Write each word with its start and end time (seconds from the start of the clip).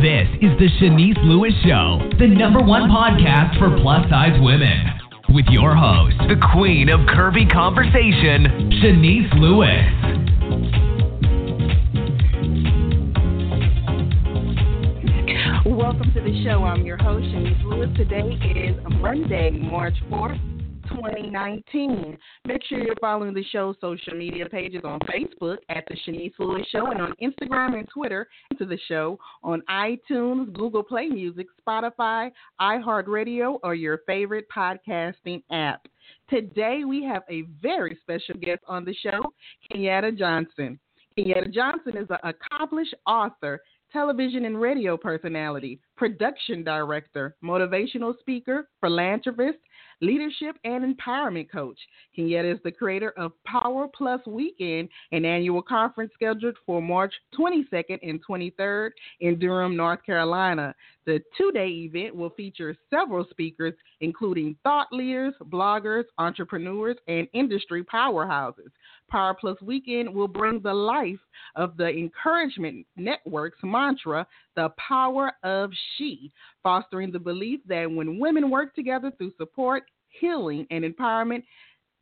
This 0.00 0.28
is 0.40 0.56
the 0.58 0.68
Shanice 0.80 1.22
Lewis 1.24 1.52
Show, 1.62 2.00
the 2.18 2.26
number 2.26 2.58
one 2.62 2.88
podcast 2.88 3.58
for 3.58 3.68
plus 3.82 4.08
size 4.08 4.32
women. 4.40 4.98
With 5.28 5.44
your 5.50 5.76
host, 5.76 6.16
the 6.26 6.40
queen 6.54 6.88
of 6.88 7.00
curvy 7.00 7.44
conversation, 7.52 8.70
Shanice 8.80 9.28
Lewis. 9.38 9.84
Welcome 15.66 16.14
to 16.14 16.20
the 16.22 16.44
show. 16.44 16.64
I'm 16.64 16.86
your 16.86 16.96
host, 16.96 17.26
Shanice 17.26 17.62
Lewis. 17.64 17.90
Today 17.94 18.38
is 18.58 18.76
Monday, 19.02 19.50
March 19.50 19.96
4th. 20.10 20.49
2019. 20.90 22.18
Make 22.46 22.62
sure 22.64 22.80
you're 22.80 22.94
following 23.00 23.34
the 23.34 23.44
show's 23.44 23.76
social 23.80 24.14
media 24.14 24.46
pages 24.48 24.82
on 24.84 24.98
Facebook 25.00 25.58
at 25.68 25.84
The 25.88 25.96
Shanice 26.06 26.32
Lewis 26.38 26.66
Show 26.70 26.86
and 26.86 27.00
on 27.00 27.14
Instagram 27.22 27.78
and 27.78 27.88
Twitter 27.88 28.28
to 28.58 28.64
the 28.64 28.78
show 28.88 29.18
on 29.42 29.62
iTunes, 29.70 30.52
Google 30.52 30.82
Play 30.82 31.06
Music, 31.06 31.46
Spotify, 31.66 32.30
iHeartRadio, 32.60 33.58
or 33.62 33.74
your 33.74 34.00
favorite 34.06 34.46
podcasting 34.54 35.42
app. 35.50 35.86
Today 36.28 36.82
we 36.86 37.04
have 37.04 37.22
a 37.30 37.42
very 37.62 37.98
special 38.00 38.34
guest 38.40 38.60
on 38.66 38.84
the 38.84 38.94
show, 38.94 39.20
Kenyatta 39.72 40.16
Johnson. 40.16 40.78
Kenyatta 41.18 41.52
Johnson 41.52 41.96
is 41.96 42.08
an 42.10 42.18
accomplished 42.22 42.94
author, 43.06 43.60
television 43.92 44.44
and 44.44 44.60
radio 44.60 44.96
personality, 44.96 45.80
production 45.96 46.62
director, 46.62 47.34
motivational 47.42 48.18
speaker, 48.20 48.68
philanthropist, 48.80 49.58
leadership 50.00 50.56
and 50.64 50.96
empowerment 50.96 51.50
coach. 51.50 51.78
Kenyatta 52.16 52.54
is 52.54 52.60
the 52.64 52.70
creator 52.70 53.12
of 53.16 53.32
Power 53.44 53.88
Plus 53.94 54.20
Weekend, 54.26 54.88
an 55.12 55.24
annual 55.24 55.62
conference 55.62 56.12
scheduled 56.14 56.56
for 56.66 56.80
March 56.80 57.14
22nd 57.38 57.98
and 58.02 58.20
23rd 58.24 58.90
in 59.20 59.38
Durham, 59.38 59.76
North 59.76 60.04
Carolina. 60.04 60.74
The 61.06 61.20
two 61.36 61.50
day 61.52 61.68
event 61.68 62.14
will 62.14 62.30
feature 62.30 62.76
several 62.88 63.26
speakers, 63.30 63.74
including 64.00 64.56
thought 64.62 64.88
leaders, 64.92 65.34
bloggers, 65.44 66.04
entrepreneurs, 66.18 66.96
and 67.08 67.26
industry 67.32 67.82
powerhouses. 67.82 68.70
Power 69.10 69.34
Plus 69.34 69.60
Weekend 69.60 70.14
will 70.14 70.28
bring 70.28 70.60
the 70.60 70.72
life 70.72 71.18
of 71.56 71.76
the 71.76 71.88
Encouragement 71.88 72.86
Network's 72.96 73.58
mantra, 73.62 74.26
the 74.56 74.70
power 74.78 75.32
of 75.42 75.70
she, 75.96 76.32
fostering 76.62 77.10
the 77.10 77.18
belief 77.18 77.60
that 77.66 77.90
when 77.90 78.18
women 78.18 78.50
work 78.50 78.74
together 78.74 79.12
through 79.18 79.32
support, 79.36 79.82
healing, 80.08 80.66
and 80.70 80.84
empowerment, 80.84 81.42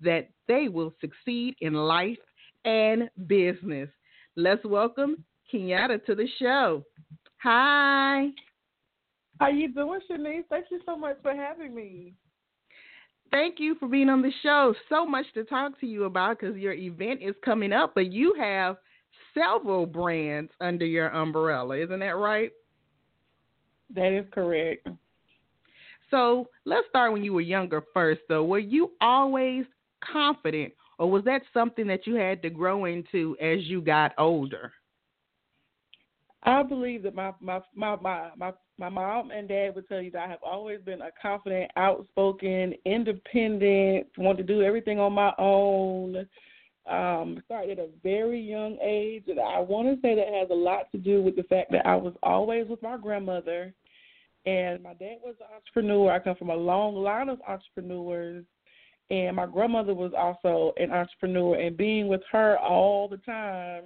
that 0.00 0.28
they 0.47 0.69
will 0.69 0.95
succeed 1.00 1.56
in 1.61 1.75
life 1.75 2.19
and 2.65 3.11
business. 3.27 3.89
Let's 4.37 4.65
welcome 4.65 5.25
Kenyatta 5.53 6.05
to 6.06 6.15
the 6.15 6.28
show. 6.39 6.84
Hi. 7.43 8.28
How 9.41 9.47
are 9.47 9.50
you 9.50 9.72
doing, 9.72 10.00
Shanice? 10.11 10.45
Thank 10.50 10.67
you 10.70 10.81
so 10.84 10.97
much 10.97 11.17
for 11.22 11.34
having 11.34 11.75
me. 11.75 12.15
Thank 13.31 13.57
you 13.59 13.75
for 13.79 13.89
being 13.89 14.09
on 14.09 14.23
the 14.23 14.33
show. 14.43 14.75
So 14.89 15.05
much 15.07 15.27
to 15.34 15.45
talk 15.45 15.79
to 15.81 15.87
you 15.87 16.05
about 16.05 16.41
because 16.41 16.57
your 16.57 16.73
event 16.73 17.21
is 17.23 17.34
coming 17.45 17.73
up, 17.73 17.95
but 17.95 18.12
you 18.12 18.34
have 18.39 18.77
several 19.34 19.87
brands 19.87 20.51
under 20.61 20.87
your 20.87 21.09
umbrella. 21.09 21.77
Isn't 21.77 22.01
that 22.01 22.17
right? 22.17 22.51
That 23.95 24.12
is 24.17 24.27
correct. 24.33 24.89
So 26.11 26.49
let's 26.65 26.89
start 26.89 27.12
when 27.12 27.23
you 27.23 27.34
were 27.34 27.43
younger 27.43 27.83
first, 27.93 28.23
though. 28.29 28.45
Were 28.45 28.59
you 28.59 28.93
always 29.01 29.67
confident, 30.01 30.73
or 30.99 31.11
was 31.11 31.25
that 31.25 31.43
something 31.53 31.87
that 31.87 32.06
you 32.06 32.15
had 32.15 32.41
to 32.43 32.51
grow 32.51 32.87
into 32.87 33.37
as 33.41 33.65
you 33.65 33.83
got 33.83 34.12
older? 34.17 34.73
I 36.44 36.62
believe 36.62 37.03
that 37.03 37.14
my 37.14 37.33
my 37.41 37.61
my 37.75 37.97
my 37.97 38.53
my, 38.78 38.89
mom 38.89 39.31
and 39.33 39.48
dad 39.48 39.75
would 39.75 39.89
tell 39.89 40.00
you 40.00 40.11
that 40.12 40.27
I 40.27 40.31
have 40.31 40.42
always 40.42 40.81
been 40.81 41.03
a 41.03 41.11
confident, 41.20 41.70
outspoken, 41.77 42.75
independent, 42.84 44.06
want 44.16 44.38
to 44.38 44.44
do 44.44 44.62
everything 44.62 45.00
on 45.00 45.12
my 45.12 45.32
own. 45.38 46.27
Um, 46.88 47.43
started 47.44 47.78
at 47.78 47.84
a 47.84 47.88
very 48.03 48.41
young 48.41 48.78
age, 48.81 49.25
and 49.27 49.38
I 49.38 49.59
want 49.59 49.88
to 49.88 50.00
say 50.00 50.15
that 50.15 50.28
has 50.28 50.48
a 50.50 50.54
lot 50.54 50.91
to 50.93 50.98
do 50.98 51.21
with 51.22 51.37
the 51.37 51.43
fact 51.43 51.71
that 51.72 51.84
I 51.84 51.97
was 51.97 52.15
always 52.22 52.66
with 52.66 52.82
my 52.82 52.97
grandmother, 52.97 53.75
and 54.47 54.82
my 54.82 54.94
dad 54.94 55.16
was 55.22 55.34
an 55.41 55.54
entrepreneur. 55.54 56.12
I 56.12 56.19
come 56.19 56.37
from 56.37 56.48
a 56.48 56.56
long 56.56 56.94
line 56.94 57.28
of 57.28 57.41
entrepreneurs, 57.47 58.44
and 59.10 59.37
my 59.37 59.44
grandmother 59.44 59.93
was 59.93 60.12
also 60.16 60.72
an 60.78 60.93
entrepreneur. 60.93 61.56
And 61.56 61.77
being 61.77 62.09
with 62.09 62.22
her 62.31 62.56
all 62.59 63.09
the 63.09 63.19
time 63.19 63.82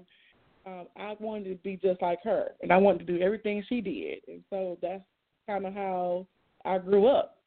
um, 0.66 0.86
I 0.96 1.16
wanted 1.18 1.48
to 1.50 1.54
be 1.56 1.76
just 1.76 2.00
like 2.02 2.20
her, 2.24 2.50
and 2.62 2.72
I 2.72 2.76
wanted 2.76 3.06
to 3.06 3.12
do 3.12 3.20
everything 3.22 3.64
she 3.68 3.80
did, 3.80 4.18
and 4.28 4.42
so 4.50 4.78
that's 4.80 5.02
kind 5.46 5.66
of 5.66 5.74
how 5.74 6.26
I 6.64 6.78
grew 6.78 7.06
up. 7.06 7.38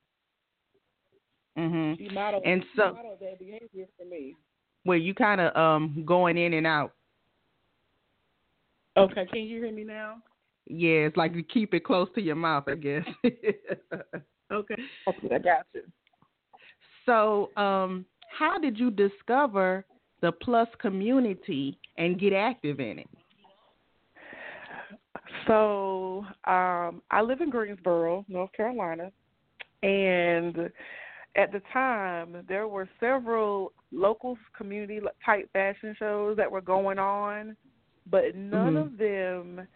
Mhm. 1.58 1.98
She 1.98 2.10
modeled, 2.10 2.44
and 2.46 2.64
she 2.64 2.70
so, 2.78 2.94
modeled 2.94 3.20
that 3.22 3.40
behavior 3.40 3.88
for 3.98 4.06
me. 4.06 4.36
well, 4.86 4.98
you 4.98 5.14
kind 5.14 5.42
of 5.42 5.56
um 5.56 6.04
going 6.06 6.38
in 6.38 6.54
and 6.54 6.68
out. 6.68 6.94
Okay, 8.98 9.26
can 9.26 9.42
you 9.42 9.62
hear 9.62 9.72
me 9.72 9.84
now? 9.84 10.18
Yeah, 10.68 11.06
it's 11.06 11.18
like 11.18 11.36
you 11.36 11.44
keep 11.44 11.74
it 11.74 11.84
close 11.84 12.08
to 12.16 12.22
your 12.22 12.36
mouth, 12.36 12.66
I 12.68 12.76
guess. 12.76 13.04
okay. 14.52 14.76
Okay, 15.08 15.36
I 15.36 15.38
got 15.38 15.66
you. 15.74 15.84
So, 17.06 17.52
um, 17.56 18.06
how 18.30 18.58
did 18.58 18.80
you 18.80 18.90
discover 18.90 19.86
the 20.26 20.32
Plus 20.32 20.68
community 20.82 21.78
and 22.00 22.20
get 22.20 22.34
active 22.34 22.80
in 22.80 23.00
it? 23.00 23.10
So 25.46 26.26
um, 26.46 27.04
I 27.12 27.22
live 27.24 27.42
in 27.42 27.52
Greensboro, 27.52 28.26
North 28.28 28.52
Carolina, 28.54 29.12
and 29.84 30.72
at 31.36 31.52
the 31.52 31.62
time 31.72 32.44
there 32.48 32.68
were 32.68 32.90
several 33.00 33.72
local 33.92 34.36
community 34.58 35.00
type 35.24 35.48
fashion 35.54 35.96
shows 36.00 36.38
that 36.38 36.52
were 36.52 36.62
going 36.62 36.98
on, 36.98 37.56
but 38.10 38.36
none 38.36 38.74
mm-hmm. 38.74 38.78
of 38.78 38.98
them 38.98 39.68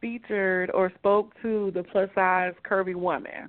featured 0.00 0.72
or 0.72 0.90
spoke 0.98 1.40
to 1.42 1.70
the 1.72 1.84
plus 1.84 2.08
size 2.16 2.52
curvy 2.68 2.96
woman. 2.96 3.48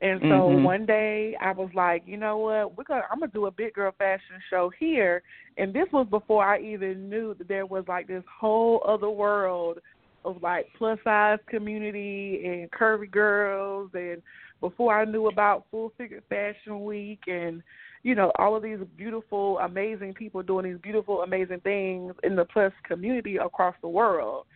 And 0.00 0.20
so 0.20 0.26
mm-hmm. 0.26 0.62
one 0.62 0.86
day 0.86 1.36
I 1.40 1.50
was 1.52 1.70
like, 1.74 2.04
you 2.06 2.16
know 2.16 2.38
what, 2.38 2.76
we're 2.76 2.84
gonna 2.84 3.02
I'm 3.10 3.18
gonna 3.18 3.32
do 3.32 3.46
a 3.46 3.50
big 3.50 3.74
girl 3.74 3.92
fashion 3.98 4.36
show 4.48 4.70
here 4.78 5.22
and 5.56 5.74
this 5.74 5.86
was 5.92 6.06
before 6.08 6.44
I 6.44 6.60
even 6.60 7.10
knew 7.10 7.34
that 7.34 7.48
there 7.48 7.66
was 7.66 7.84
like 7.88 8.06
this 8.06 8.22
whole 8.40 8.82
other 8.86 9.10
world 9.10 9.78
of 10.24 10.40
like 10.42 10.66
plus 10.78 10.98
size 11.02 11.38
community 11.48 12.42
and 12.44 12.70
curvy 12.70 13.10
girls 13.10 13.90
and 13.94 14.22
before 14.60 15.00
I 15.00 15.04
knew 15.04 15.28
about 15.28 15.66
full 15.70 15.92
figure 15.98 16.22
fashion 16.28 16.84
week 16.84 17.20
and 17.26 17.62
you 18.02 18.14
know, 18.14 18.32
all 18.38 18.56
of 18.56 18.62
these 18.62 18.78
beautiful, 18.96 19.58
amazing 19.58 20.14
people 20.14 20.42
doing 20.42 20.64
these 20.64 20.80
beautiful, 20.80 21.22
amazing 21.22 21.60
things 21.60 22.14
in 22.22 22.36
the 22.36 22.44
plus 22.44 22.72
community 22.84 23.36
across 23.36 23.74
the 23.82 23.88
world. 23.88 24.46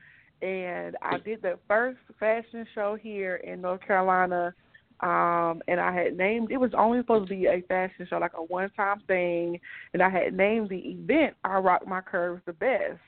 And 0.41 0.97
I 1.03 1.19
did 1.19 1.43
the 1.43 1.59
first 1.69 1.99
fashion 2.19 2.67
show 2.75 2.97
here 3.01 3.37
in 3.37 3.61
North 3.61 3.81
Carolina 3.87 4.55
um, 5.03 5.63
and 5.67 5.81
I 5.81 5.93
had 5.93 6.17
named 6.17 6.53
it 6.53 6.59
was 6.59 6.71
only 6.77 7.01
supposed 7.01 7.29
to 7.29 7.35
be 7.35 7.47
a 7.47 7.63
fashion 7.69 8.07
show, 8.09 8.19
like 8.19 8.35
a 8.35 8.43
one 8.43 8.71
time 8.71 9.03
thing, 9.09 9.59
and 9.93 10.03
I 10.03 10.09
had 10.09 10.33
named 10.33 10.69
the 10.69 10.79
event 10.79 11.35
I 11.43 11.59
Rock 11.59 11.87
My 11.87 12.01
Curves 12.01 12.43
the 12.47 12.53
Best 12.53 13.01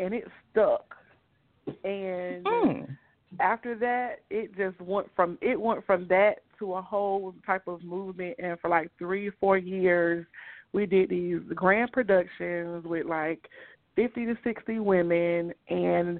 and 0.00 0.14
it 0.14 0.24
stuck. 0.50 0.96
And 1.84 2.44
mm. 2.44 2.96
after 3.38 3.76
that 3.76 4.22
it 4.30 4.56
just 4.56 4.80
went 4.80 5.06
from 5.14 5.38
it 5.40 5.60
went 5.60 5.86
from 5.86 6.08
that 6.08 6.38
to 6.58 6.74
a 6.74 6.82
whole 6.82 7.34
type 7.46 7.68
of 7.68 7.84
movement 7.84 8.36
and 8.42 8.58
for 8.58 8.68
like 8.68 8.90
three, 8.98 9.30
four 9.38 9.56
years 9.56 10.26
we 10.72 10.86
did 10.86 11.10
these 11.10 11.38
grand 11.54 11.92
productions 11.92 12.84
with 12.84 13.06
like 13.06 13.48
fifty 13.94 14.24
to 14.24 14.36
sixty 14.42 14.80
women 14.80 15.52
and 15.68 16.18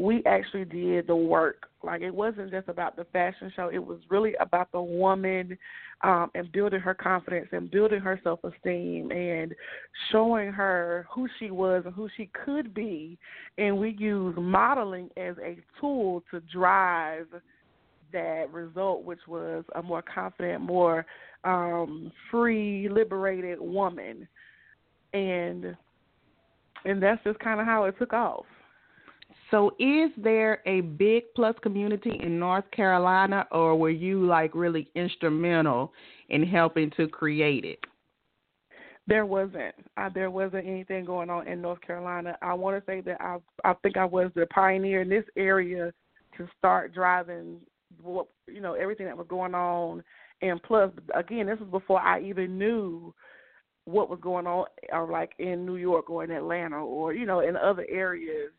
we 0.00 0.22
actually 0.24 0.64
did 0.64 1.06
the 1.06 1.14
work. 1.14 1.66
Like 1.82 2.00
it 2.00 2.14
wasn't 2.14 2.50
just 2.50 2.68
about 2.68 2.96
the 2.96 3.04
fashion 3.12 3.52
show; 3.54 3.70
it 3.72 3.84
was 3.84 3.98
really 4.08 4.34
about 4.40 4.72
the 4.72 4.80
woman 4.80 5.58
um, 6.02 6.30
and 6.34 6.50
building 6.52 6.80
her 6.80 6.94
confidence 6.94 7.48
and 7.52 7.70
building 7.70 8.00
her 8.00 8.18
self 8.24 8.40
esteem 8.42 9.10
and 9.10 9.54
showing 10.10 10.52
her 10.52 11.06
who 11.14 11.28
she 11.38 11.50
was 11.50 11.82
and 11.84 11.94
who 11.94 12.08
she 12.16 12.30
could 12.44 12.72
be. 12.72 13.18
And 13.58 13.78
we 13.78 13.94
use 13.98 14.34
modeling 14.38 15.10
as 15.18 15.36
a 15.38 15.58
tool 15.78 16.22
to 16.30 16.40
drive 16.52 17.26
that 18.12 18.46
result, 18.52 19.04
which 19.04 19.20
was 19.28 19.64
a 19.74 19.82
more 19.82 20.02
confident, 20.02 20.62
more 20.62 21.04
um, 21.44 22.10
free, 22.30 22.88
liberated 22.90 23.60
woman. 23.60 24.26
And 25.12 25.76
and 26.86 27.02
that's 27.02 27.22
just 27.22 27.38
kind 27.40 27.60
of 27.60 27.66
how 27.66 27.84
it 27.84 27.96
took 27.98 28.14
off. 28.14 28.46
So, 29.50 29.72
is 29.80 30.10
there 30.16 30.62
a 30.66 30.80
big 30.82 31.24
plus 31.34 31.56
community 31.62 32.20
in 32.22 32.38
North 32.38 32.70
Carolina, 32.70 33.46
or 33.50 33.76
were 33.76 33.90
you 33.90 34.24
like 34.24 34.54
really 34.54 34.88
instrumental 34.94 35.92
in 36.28 36.44
helping 36.44 36.90
to 36.96 37.08
create 37.08 37.64
it? 37.64 37.80
There 39.08 39.26
wasn't. 39.26 39.74
Uh, 39.96 40.08
there 40.14 40.30
wasn't 40.30 40.68
anything 40.68 41.04
going 41.04 41.30
on 41.30 41.48
in 41.48 41.60
North 41.60 41.80
Carolina. 41.80 42.36
I 42.42 42.54
want 42.54 42.78
to 42.78 42.90
say 42.90 43.00
that 43.00 43.20
I 43.20 43.38
I 43.64 43.74
think 43.82 43.96
I 43.96 44.04
was 44.04 44.30
the 44.36 44.46
pioneer 44.46 45.02
in 45.02 45.08
this 45.08 45.24
area 45.36 45.92
to 46.36 46.48
start 46.56 46.94
driving 46.94 47.58
what 48.00 48.26
you 48.46 48.60
know 48.60 48.74
everything 48.74 49.06
that 49.06 49.18
was 49.18 49.26
going 49.28 49.54
on. 49.54 50.04
And 50.42 50.62
plus, 50.62 50.92
again, 51.14 51.46
this 51.46 51.58
was 51.58 51.68
before 51.70 52.00
I 52.00 52.20
even 52.22 52.56
knew 52.56 53.12
what 53.84 54.08
was 54.08 54.20
going 54.22 54.46
on, 54.46 54.66
or 54.92 55.10
like 55.10 55.32
in 55.40 55.66
New 55.66 55.76
York 55.76 56.08
or 56.08 56.22
in 56.22 56.30
Atlanta 56.30 56.76
or 56.76 57.12
you 57.12 57.26
know 57.26 57.40
in 57.40 57.56
other 57.56 57.86
areas. 57.88 58.52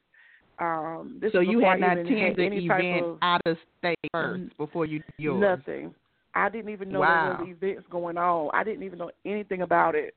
Um, 0.62 1.18
this 1.20 1.32
so 1.32 1.40
you 1.40 1.60
had 1.60 1.80
not 1.80 1.98
attended 1.98 2.38
the 2.38 2.44
event 2.44 3.04
of, 3.04 3.18
out 3.24 3.42
of 3.48 3.58
state 3.80 3.98
first 4.12 4.56
before 4.58 4.86
you 4.86 5.00
did 5.00 5.14
yours. 5.18 5.42
Nothing. 5.42 5.94
I 6.36 6.50
didn't 6.50 6.72
even 6.72 6.92
know 6.92 7.00
wow. 7.00 7.36
there 7.38 7.48
was 7.48 7.56
events 7.58 7.88
going 7.90 8.18
on. 8.18 8.52
I 8.54 8.64
didn't 8.64 8.84
even 8.84 9.00
know 9.00 9.10
anything 9.26 9.64
about 9.64 9.96
it. 9.96 10.14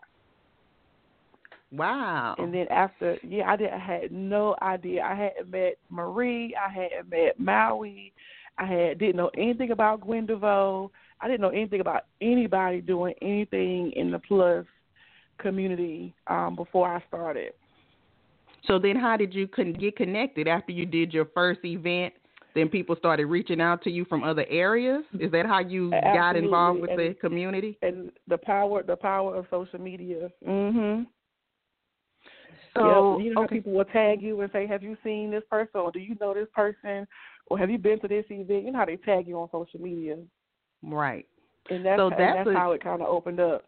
Wow. 1.73 2.37
And 2.39 2.53
then 2.53 2.67
after, 2.71 3.17
yeah, 3.27 3.51
I 3.51 3.57
did. 3.57 3.71
I 3.71 3.79
had 3.79 4.13
no 4.13 4.55
idea. 4.61 5.03
I 5.03 5.15
hadn't 5.15 5.51
met 5.51 5.79
Marie. 5.89 6.55
I 6.55 6.71
hadn't 6.71 7.11
met 7.11 7.41
Maui. 7.41 8.13
I 8.59 8.67
had 8.67 8.99
didn't 8.99 9.17
know 9.17 9.31
anything 9.37 9.71
about 9.71 10.03
Gwen 10.03 10.27
DeVoe. 10.27 10.91
I 11.21 11.27
didn't 11.27 11.41
know 11.41 11.49
anything 11.49 11.81
about 11.81 12.03
anybody 12.21 12.83
doing 12.83 13.15
anything 13.23 13.93
in 13.97 14.11
the 14.11 14.19
plus 14.19 14.67
community 15.39 16.15
um, 16.27 16.55
before 16.55 16.95
I 16.95 17.03
started. 17.09 17.55
So 18.67 18.79
then, 18.79 18.97
how 18.97 19.17
did 19.17 19.35
you 19.35 19.47
con- 19.47 19.73
get 19.75 19.97
connected 19.97 20.49
after 20.49 20.73
you 20.73 20.87
did 20.87 21.13
your 21.13 21.27
first 21.35 21.61
event? 21.65 22.15
Then 22.55 22.69
people 22.69 22.95
started 22.97 23.27
reaching 23.27 23.61
out 23.61 23.83
to 23.83 23.91
you 23.91 24.05
from 24.05 24.23
other 24.23 24.47
areas. 24.49 25.03
Is 25.19 25.33
that 25.33 25.45
how 25.45 25.59
you 25.59 25.93
Absolutely. 25.93 26.19
got 26.19 26.37
involved 26.37 26.81
with 26.81 26.91
and, 26.91 26.99
the 27.01 27.15
community? 27.15 27.77
And 27.83 28.13
the 28.29 28.39
power, 28.39 28.83
the 28.83 28.97
power 28.97 29.35
of 29.35 29.47
social 29.51 29.81
media. 29.81 30.31
Mm-hmm. 30.47 31.03
So 32.77 33.19
you 33.21 33.35
know 33.35 33.45
okay. 33.45 33.57
people 33.57 33.73
will 33.73 33.85
tag 33.85 34.23
you 34.23 34.41
and 34.41 34.51
say, 34.53 34.67
"Have 34.67 34.83
you 34.83 34.97
seen 35.05 35.31
this 35.31 35.43
person? 35.51 35.81
Or 35.81 35.93
do 35.93 35.99
you 35.99 36.17
know 36.21 36.35
this 36.35 36.49
person? 36.55 37.07
Or 37.47 37.59
have 37.59 37.71
you 37.71 37.79
been 37.79 38.01
to 38.01 38.09
this 38.09 38.25
event?" 38.31 38.65
You 38.65 38.73
know 38.73 38.79
how 38.79 38.85
they 38.85 38.97
tag 38.97 39.29
you 39.29 39.39
on 39.39 39.49
social 39.53 39.81
media. 39.81 40.17
Right. 40.83 41.27
And 41.71 41.85
that's, 41.85 41.99
so 41.99 42.11
that's, 42.11 42.39
that's 42.39 42.49
a, 42.49 42.53
how 42.53 42.73
it 42.73 42.83
kind 42.83 43.01
of 43.01 43.09
opened 43.09 43.41
up. 43.41 43.65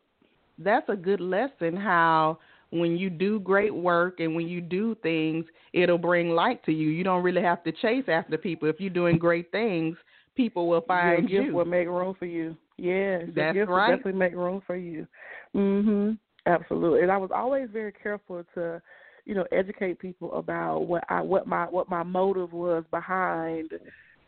That's 0.58 0.88
a 0.88 0.96
good 0.96 1.20
lesson. 1.20 1.76
How 1.76 2.38
when 2.70 2.96
you 2.96 3.10
do 3.10 3.40
great 3.40 3.74
work 3.74 4.20
and 4.20 4.34
when 4.34 4.48
you 4.48 4.60
do 4.60 4.96
things, 5.02 5.44
it'll 5.72 5.98
bring 5.98 6.30
light 6.30 6.64
to 6.64 6.72
you. 6.72 6.88
You 6.88 7.04
don't 7.04 7.22
really 7.22 7.42
have 7.42 7.62
to 7.64 7.72
chase 7.72 8.04
after 8.08 8.36
people. 8.36 8.68
If 8.68 8.80
you're 8.80 8.90
doing 8.90 9.18
great 9.18 9.50
things, 9.50 9.96
people 10.34 10.68
will 10.68 10.82
find 10.82 11.28
your 11.28 11.42
you. 11.42 11.44
gift 11.44 11.54
will 11.54 11.64
make 11.64 11.88
room 11.88 12.14
for 12.18 12.26
you. 12.26 12.56
Yes, 12.76 13.22
that's 13.34 13.54
gift 13.54 13.70
right. 13.70 13.90
will 13.90 13.96
definitely 13.96 14.18
make 14.18 14.34
room 14.34 14.62
for 14.66 14.76
you. 14.76 15.06
Mhm. 15.54 16.18
Absolutely. 16.46 17.02
And 17.02 17.10
I 17.10 17.16
was 17.16 17.30
always 17.32 17.68
very 17.70 17.92
careful 17.92 18.44
to, 18.54 18.80
you 19.24 19.34
know, 19.34 19.44
educate 19.50 19.98
people 19.98 20.32
about 20.34 20.86
what 20.86 21.04
I 21.08 21.20
what 21.20 21.46
my 21.46 21.64
what 21.64 21.88
my 21.88 22.02
motive 22.02 22.52
was 22.52 22.84
behind 22.90 23.72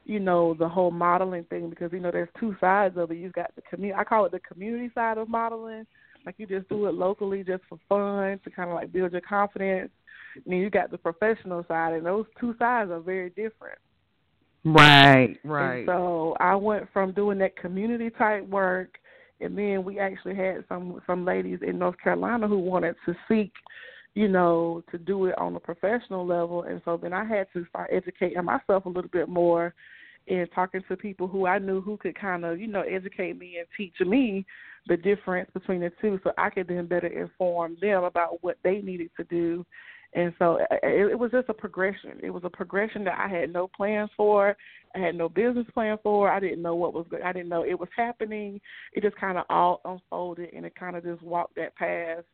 you 0.08 0.18
know 0.18 0.54
the 0.54 0.68
whole 0.68 0.90
modeling 0.90 1.44
thing 1.44 1.68
because 1.68 1.92
you 1.92 2.00
know 2.00 2.10
there's 2.10 2.30
two 2.40 2.56
sides 2.60 2.96
of 2.96 3.10
it. 3.10 3.18
You've 3.18 3.34
got 3.34 3.54
the 3.54 3.62
community. 3.62 4.00
I 4.00 4.04
call 4.04 4.24
it 4.24 4.32
the 4.32 4.40
community 4.40 4.90
side 4.94 5.18
of 5.18 5.28
modeling, 5.28 5.86
like 6.28 6.34
you 6.36 6.46
just 6.46 6.68
do 6.68 6.84
it 6.84 6.92
locally 6.92 7.42
just 7.42 7.62
for 7.70 7.78
fun 7.88 8.38
to 8.44 8.50
kind 8.50 8.68
of 8.68 8.74
like 8.74 8.92
build 8.92 9.12
your 9.12 9.22
confidence. 9.22 9.90
And 10.34 10.44
then 10.46 10.58
you 10.58 10.68
got 10.68 10.90
the 10.90 10.98
professional 10.98 11.64
side, 11.66 11.94
and 11.94 12.04
those 12.04 12.26
two 12.38 12.54
sides 12.58 12.90
are 12.90 13.00
very 13.00 13.30
different. 13.30 13.78
Right, 14.62 15.38
right. 15.42 15.78
And 15.78 15.86
so 15.86 16.36
I 16.38 16.54
went 16.54 16.86
from 16.92 17.12
doing 17.12 17.38
that 17.38 17.56
community 17.56 18.10
type 18.10 18.46
work, 18.46 18.98
and 19.40 19.56
then 19.56 19.84
we 19.84 19.98
actually 19.98 20.34
had 20.34 20.66
some 20.68 21.00
some 21.06 21.24
ladies 21.24 21.60
in 21.66 21.78
North 21.78 21.96
Carolina 21.98 22.46
who 22.46 22.58
wanted 22.58 22.96
to 23.06 23.14
seek, 23.26 23.50
you 24.14 24.28
know, 24.28 24.84
to 24.90 24.98
do 24.98 25.24
it 25.26 25.38
on 25.38 25.56
a 25.56 25.60
professional 25.60 26.26
level. 26.26 26.64
And 26.64 26.82
so 26.84 26.98
then 26.98 27.14
I 27.14 27.24
had 27.24 27.46
to 27.54 27.64
start 27.70 27.88
educating 27.90 28.44
myself 28.44 28.84
a 28.84 28.90
little 28.90 29.10
bit 29.10 29.30
more 29.30 29.72
and 30.28 30.48
talking 30.54 30.82
to 30.88 30.96
people 30.96 31.26
who 31.26 31.46
I 31.46 31.58
knew 31.58 31.80
who 31.80 31.96
could 31.96 32.18
kind 32.18 32.44
of, 32.44 32.60
you 32.60 32.66
know, 32.66 32.82
educate 32.82 33.38
me 33.38 33.56
and 33.58 33.66
teach 33.76 33.94
me 34.00 34.44
the 34.86 34.96
difference 34.96 35.50
between 35.52 35.80
the 35.80 35.90
two 36.00 36.18
so 36.22 36.32
I 36.36 36.50
could 36.50 36.68
then 36.68 36.86
better 36.86 37.06
inform 37.06 37.76
them 37.80 38.04
about 38.04 38.42
what 38.42 38.58
they 38.62 38.80
needed 38.80 39.10
to 39.16 39.24
do. 39.24 39.64
And 40.14 40.32
so 40.38 40.58
uh, 40.70 40.74
uh, 40.74 40.76
it, 40.82 41.12
it 41.12 41.18
was 41.18 41.30
just 41.30 41.48
a 41.48 41.54
progression. 41.54 42.18
It 42.22 42.30
was 42.30 42.44
a 42.44 42.50
progression 42.50 43.04
that 43.04 43.18
I 43.18 43.28
had 43.28 43.52
no 43.52 43.68
plans 43.68 44.10
for. 44.16 44.56
I 44.94 44.98
had 44.98 45.14
no 45.14 45.28
business 45.28 45.66
plan 45.74 45.98
for. 46.02 46.30
I 46.30 46.40
didn't 46.40 46.62
know 46.62 46.74
what 46.74 46.94
was. 46.94 47.06
good. 47.10 47.22
I 47.22 47.32
didn't 47.32 47.50
know 47.50 47.64
it 47.64 47.78
was 47.78 47.90
happening. 47.94 48.60
It 48.94 49.02
just 49.02 49.16
kind 49.16 49.36
of 49.36 49.44
all 49.50 49.82
unfolded, 49.84 50.50
and 50.54 50.64
it 50.64 50.74
kind 50.74 50.96
of 50.96 51.04
just 51.04 51.22
walked 51.22 51.56
that 51.56 51.76
path, 51.76 52.24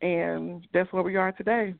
and 0.00 0.66
that's 0.72 0.90
where 0.90 1.02
we 1.02 1.16
are 1.16 1.32
today. 1.32 1.74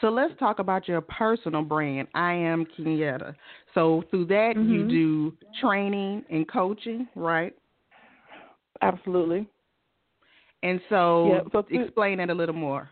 So 0.00 0.08
let's 0.08 0.32
talk 0.38 0.58
about 0.58 0.88
your 0.88 1.00
personal 1.00 1.62
brand. 1.62 2.08
I 2.14 2.34
am 2.34 2.66
Kenyatta. 2.78 3.34
So 3.74 4.04
through 4.10 4.26
that, 4.26 4.54
mm-hmm. 4.56 4.70
you 4.70 4.88
do 4.88 5.36
training 5.60 6.24
and 6.30 6.46
coaching, 6.48 7.08
right? 7.14 7.54
Absolutely. 8.82 9.48
And 10.62 10.80
so, 10.88 11.28
yeah, 11.32 11.40
so 11.52 11.62
th- 11.62 11.80
explain 11.80 12.20
it 12.20 12.30
a 12.30 12.34
little 12.34 12.54
more. 12.54 12.90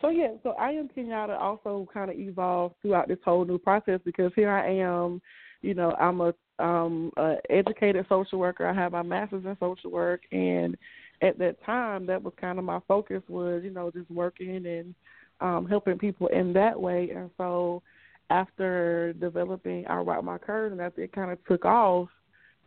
So 0.00 0.08
yeah, 0.08 0.32
so 0.42 0.50
I 0.52 0.70
am 0.70 0.88
Kenyatta 0.88 1.38
also 1.40 1.86
kind 1.92 2.10
of 2.10 2.18
evolved 2.18 2.74
throughout 2.82 3.06
this 3.06 3.18
whole 3.24 3.44
new 3.44 3.58
process 3.58 4.00
because 4.04 4.32
here 4.34 4.50
I 4.50 4.74
am, 4.78 5.22
you 5.60 5.74
know, 5.74 5.92
I'm 5.92 6.20
a 6.20 6.34
um 6.58 7.12
a 7.16 7.36
educated 7.50 8.04
social 8.08 8.38
worker. 8.38 8.66
I 8.66 8.74
have 8.74 8.92
my 8.92 9.02
master's 9.02 9.44
in 9.44 9.56
social 9.60 9.92
work 9.92 10.22
and 10.32 10.76
at 11.22 11.38
that 11.38 11.64
time 11.64 12.06
that 12.06 12.20
was 12.20 12.34
kind 12.40 12.58
of 12.58 12.64
my 12.64 12.80
focus 12.88 13.22
was, 13.28 13.62
you 13.64 13.70
know, 13.70 13.92
just 13.92 14.10
working 14.10 14.66
and 14.66 14.94
um 15.42 15.66
helping 15.68 15.98
people 15.98 16.28
in 16.28 16.52
that 16.52 16.80
way 16.80 17.10
and 17.10 17.30
so 17.36 17.82
after 18.30 19.12
developing 19.14 19.86
I 19.86 19.96
Rock 19.96 20.24
My 20.24 20.38
Curves 20.38 20.72
and 20.72 20.80
after 20.80 21.02
it 21.02 21.12
kind 21.12 21.30
of 21.30 21.44
took 21.44 21.66
off, 21.66 22.08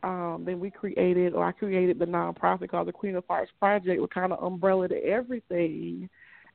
um, 0.04 0.44
then 0.45 0.60
we 0.60 0.69
created 0.69 1.33
or 1.33 1.44
I 1.44 1.51
created 1.54 1.98
the 1.98 2.06
nonprofit 2.06 2.69
called 2.69 2.88
the 2.88 2.92
Queen 2.92 3.16
of 3.16 3.24
Hearts 3.27 3.51
Project, 3.60 4.00
which 4.00 4.12
kind 4.12 4.31
of 4.31 4.44
umbrella 4.44 4.88
to 4.89 5.04
everything 5.04 6.07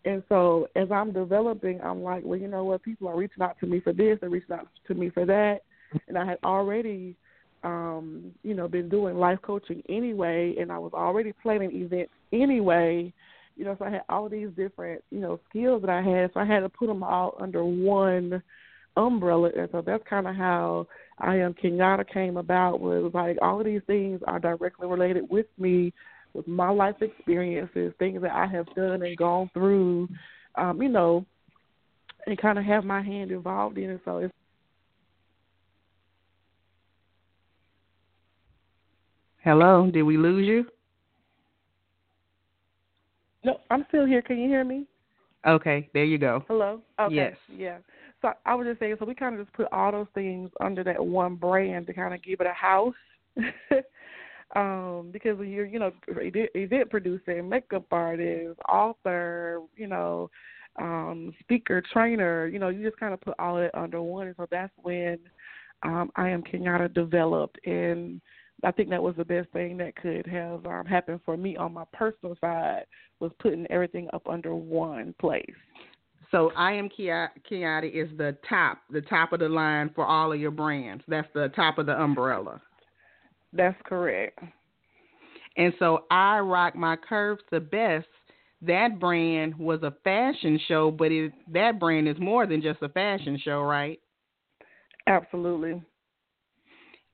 and 0.04 0.22
so 0.28 0.68
as 0.76 0.90
I'm 0.90 1.12
developing, 1.12 1.80
I'm 1.82 2.02
like, 2.02 2.22
well, 2.24 2.38
you 2.38 2.48
know 2.48 2.64
what? 2.64 2.82
People 2.82 3.08
are 3.08 3.16
reaching 3.16 3.42
out 3.42 3.56
to 3.60 3.66
me 3.66 3.80
for 3.80 3.92
this, 3.92 4.18
they're 4.20 4.30
reaching 4.30 4.54
out 4.54 4.68
to 4.88 4.94
me 4.94 5.10
for 5.10 5.26
that, 5.26 5.60
and 6.08 6.16
I 6.16 6.24
had 6.24 6.38
already, 6.42 7.16
um, 7.64 8.32
you 8.42 8.54
know, 8.54 8.66
been 8.66 8.88
doing 8.88 9.16
life 9.16 9.38
coaching 9.42 9.82
anyway, 9.88 10.54
and 10.58 10.72
I 10.72 10.78
was 10.78 10.92
already 10.94 11.34
planning 11.42 11.70
events 11.74 12.12
anyway. 12.32 13.12
You 13.60 13.66
know, 13.66 13.76
so 13.78 13.84
I 13.84 13.90
had 13.90 14.04
all 14.08 14.26
these 14.26 14.48
different, 14.56 15.04
you 15.10 15.20
know, 15.20 15.38
skills 15.50 15.82
that 15.82 15.90
I 15.90 16.00
had, 16.00 16.30
so 16.32 16.40
I 16.40 16.46
had 16.46 16.60
to 16.60 16.70
put 16.70 16.86
them 16.86 17.02
all 17.02 17.36
under 17.38 17.62
one 17.62 18.42
umbrella, 18.96 19.50
and 19.54 19.68
so 19.70 19.82
that's 19.82 20.02
kind 20.08 20.26
of 20.26 20.34
how 20.34 20.86
I 21.18 21.36
am 21.36 21.52
Kenyatta 21.52 22.10
came 22.10 22.38
about. 22.38 22.80
Was 22.80 23.10
like 23.12 23.36
all 23.42 23.60
of 23.60 23.66
these 23.66 23.82
things 23.86 24.22
are 24.26 24.38
directly 24.38 24.88
related 24.88 25.28
with 25.28 25.44
me 25.58 25.92
with 26.32 26.48
my 26.48 26.70
life 26.70 26.94
experiences, 27.02 27.92
things 27.98 28.22
that 28.22 28.32
I 28.32 28.46
have 28.46 28.64
done 28.74 29.02
and 29.02 29.14
gone 29.14 29.50
through, 29.52 30.08
um, 30.54 30.80
you 30.80 30.88
know, 30.88 31.26
and 32.26 32.40
kind 32.40 32.58
of 32.58 32.64
have 32.64 32.84
my 32.84 33.02
hand 33.02 33.30
involved 33.30 33.76
in 33.76 33.90
it. 33.90 34.00
So 34.06 34.16
it's 34.16 34.32
Hello, 39.44 39.90
did 39.90 40.04
we 40.04 40.16
lose 40.16 40.48
you? 40.48 40.64
No, 43.44 43.60
I'm 43.70 43.84
still 43.88 44.06
here. 44.06 44.22
Can 44.22 44.38
you 44.38 44.48
hear 44.48 44.64
me? 44.64 44.86
Okay, 45.46 45.88
there 45.94 46.04
you 46.04 46.18
go. 46.18 46.44
Hello. 46.48 46.82
Okay. 47.00 47.14
Yes. 47.14 47.36
Yeah. 47.48 47.78
So 48.20 48.32
I 48.44 48.54
was 48.54 48.66
just 48.66 48.80
saying, 48.80 48.96
so 48.98 49.06
we 49.06 49.14
kind 49.14 49.38
of 49.38 49.46
just 49.46 49.56
put 49.56 49.66
all 49.72 49.92
those 49.92 50.06
things 50.14 50.50
under 50.60 50.84
that 50.84 51.04
one 51.04 51.36
brand 51.36 51.86
to 51.86 51.94
kind 51.94 52.12
of 52.12 52.22
give 52.22 52.40
it 52.40 52.46
a 52.46 52.52
house. 52.52 52.94
um, 54.56 55.08
because 55.12 55.38
you're, 55.40 55.64
you 55.64 55.78
know, 55.78 55.92
event 56.08 56.90
producer, 56.90 57.42
makeup 57.42 57.86
artist, 57.90 58.58
author, 58.68 59.62
you 59.76 59.86
know, 59.86 60.30
um, 60.78 61.32
speaker, 61.40 61.82
trainer, 61.92 62.46
you 62.46 62.58
know, 62.58 62.68
you 62.68 62.84
just 62.86 63.00
kind 63.00 63.14
of 63.14 63.20
put 63.20 63.34
all 63.38 63.56
of 63.56 63.64
it 63.64 63.74
under 63.74 64.02
one. 64.02 64.26
And 64.26 64.36
so 64.36 64.46
that's 64.50 64.72
when 64.82 65.18
um, 65.82 66.10
I 66.16 66.28
am 66.28 66.42
Kenyatta 66.42 66.92
developed. 66.92 67.58
And 67.66 68.20
I 68.62 68.70
think 68.70 68.90
that 68.90 69.02
was 69.02 69.16
the 69.16 69.24
best 69.24 69.48
thing 69.52 69.76
that 69.78 69.96
could 69.96 70.26
have 70.26 70.66
um, 70.66 70.84
happened 70.84 71.20
for 71.24 71.36
me 71.36 71.56
on 71.56 71.72
my 71.72 71.84
personal 71.92 72.36
side 72.40 72.84
was 73.18 73.32
putting 73.38 73.66
everything 73.70 74.08
up 74.12 74.28
under 74.28 74.54
one 74.54 75.14
place. 75.18 75.44
So 76.30 76.52
I 76.56 76.72
am 76.72 76.88
Kenyatta 76.88 77.92
is 77.92 78.16
the 78.16 78.36
top, 78.48 78.78
the 78.90 79.00
top 79.00 79.32
of 79.32 79.40
the 79.40 79.48
line 79.48 79.90
for 79.94 80.06
all 80.06 80.32
of 80.32 80.40
your 80.40 80.52
brands. 80.52 81.02
That's 81.08 81.28
the 81.34 81.48
top 81.56 81.78
of 81.78 81.86
the 81.86 82.00
umbrella. 82.00 82.60
That's 83.52 83.76
correct. 83.84 84.38
And 85.56 85.72
so 85.78 86.04
I 86.10 86.38
rock 86.38 86.76
my 86.76 86.96
curves 86.96 87.42
the 87.50 87.60
best. 87.60 88.06
That 88.62 89.00
brand 89.00 89.58
was 89.58 89.82
a 89.82 89.94
fashion 90.04 90.60
show, 90.68 90.90
but 90.90 91.10
it, 91.10 91.32
that 91.52 91.80
brand 91.80 92.06
is 92.06 92.16
more 92.20 92.46
than 92.46 92.62
just 92.62 92.82
a 92.82 92.88
fashion 92.90 93.40
show, 93.42 93.62
right? 93.62 93.98
Absolutely. 95.06 95.82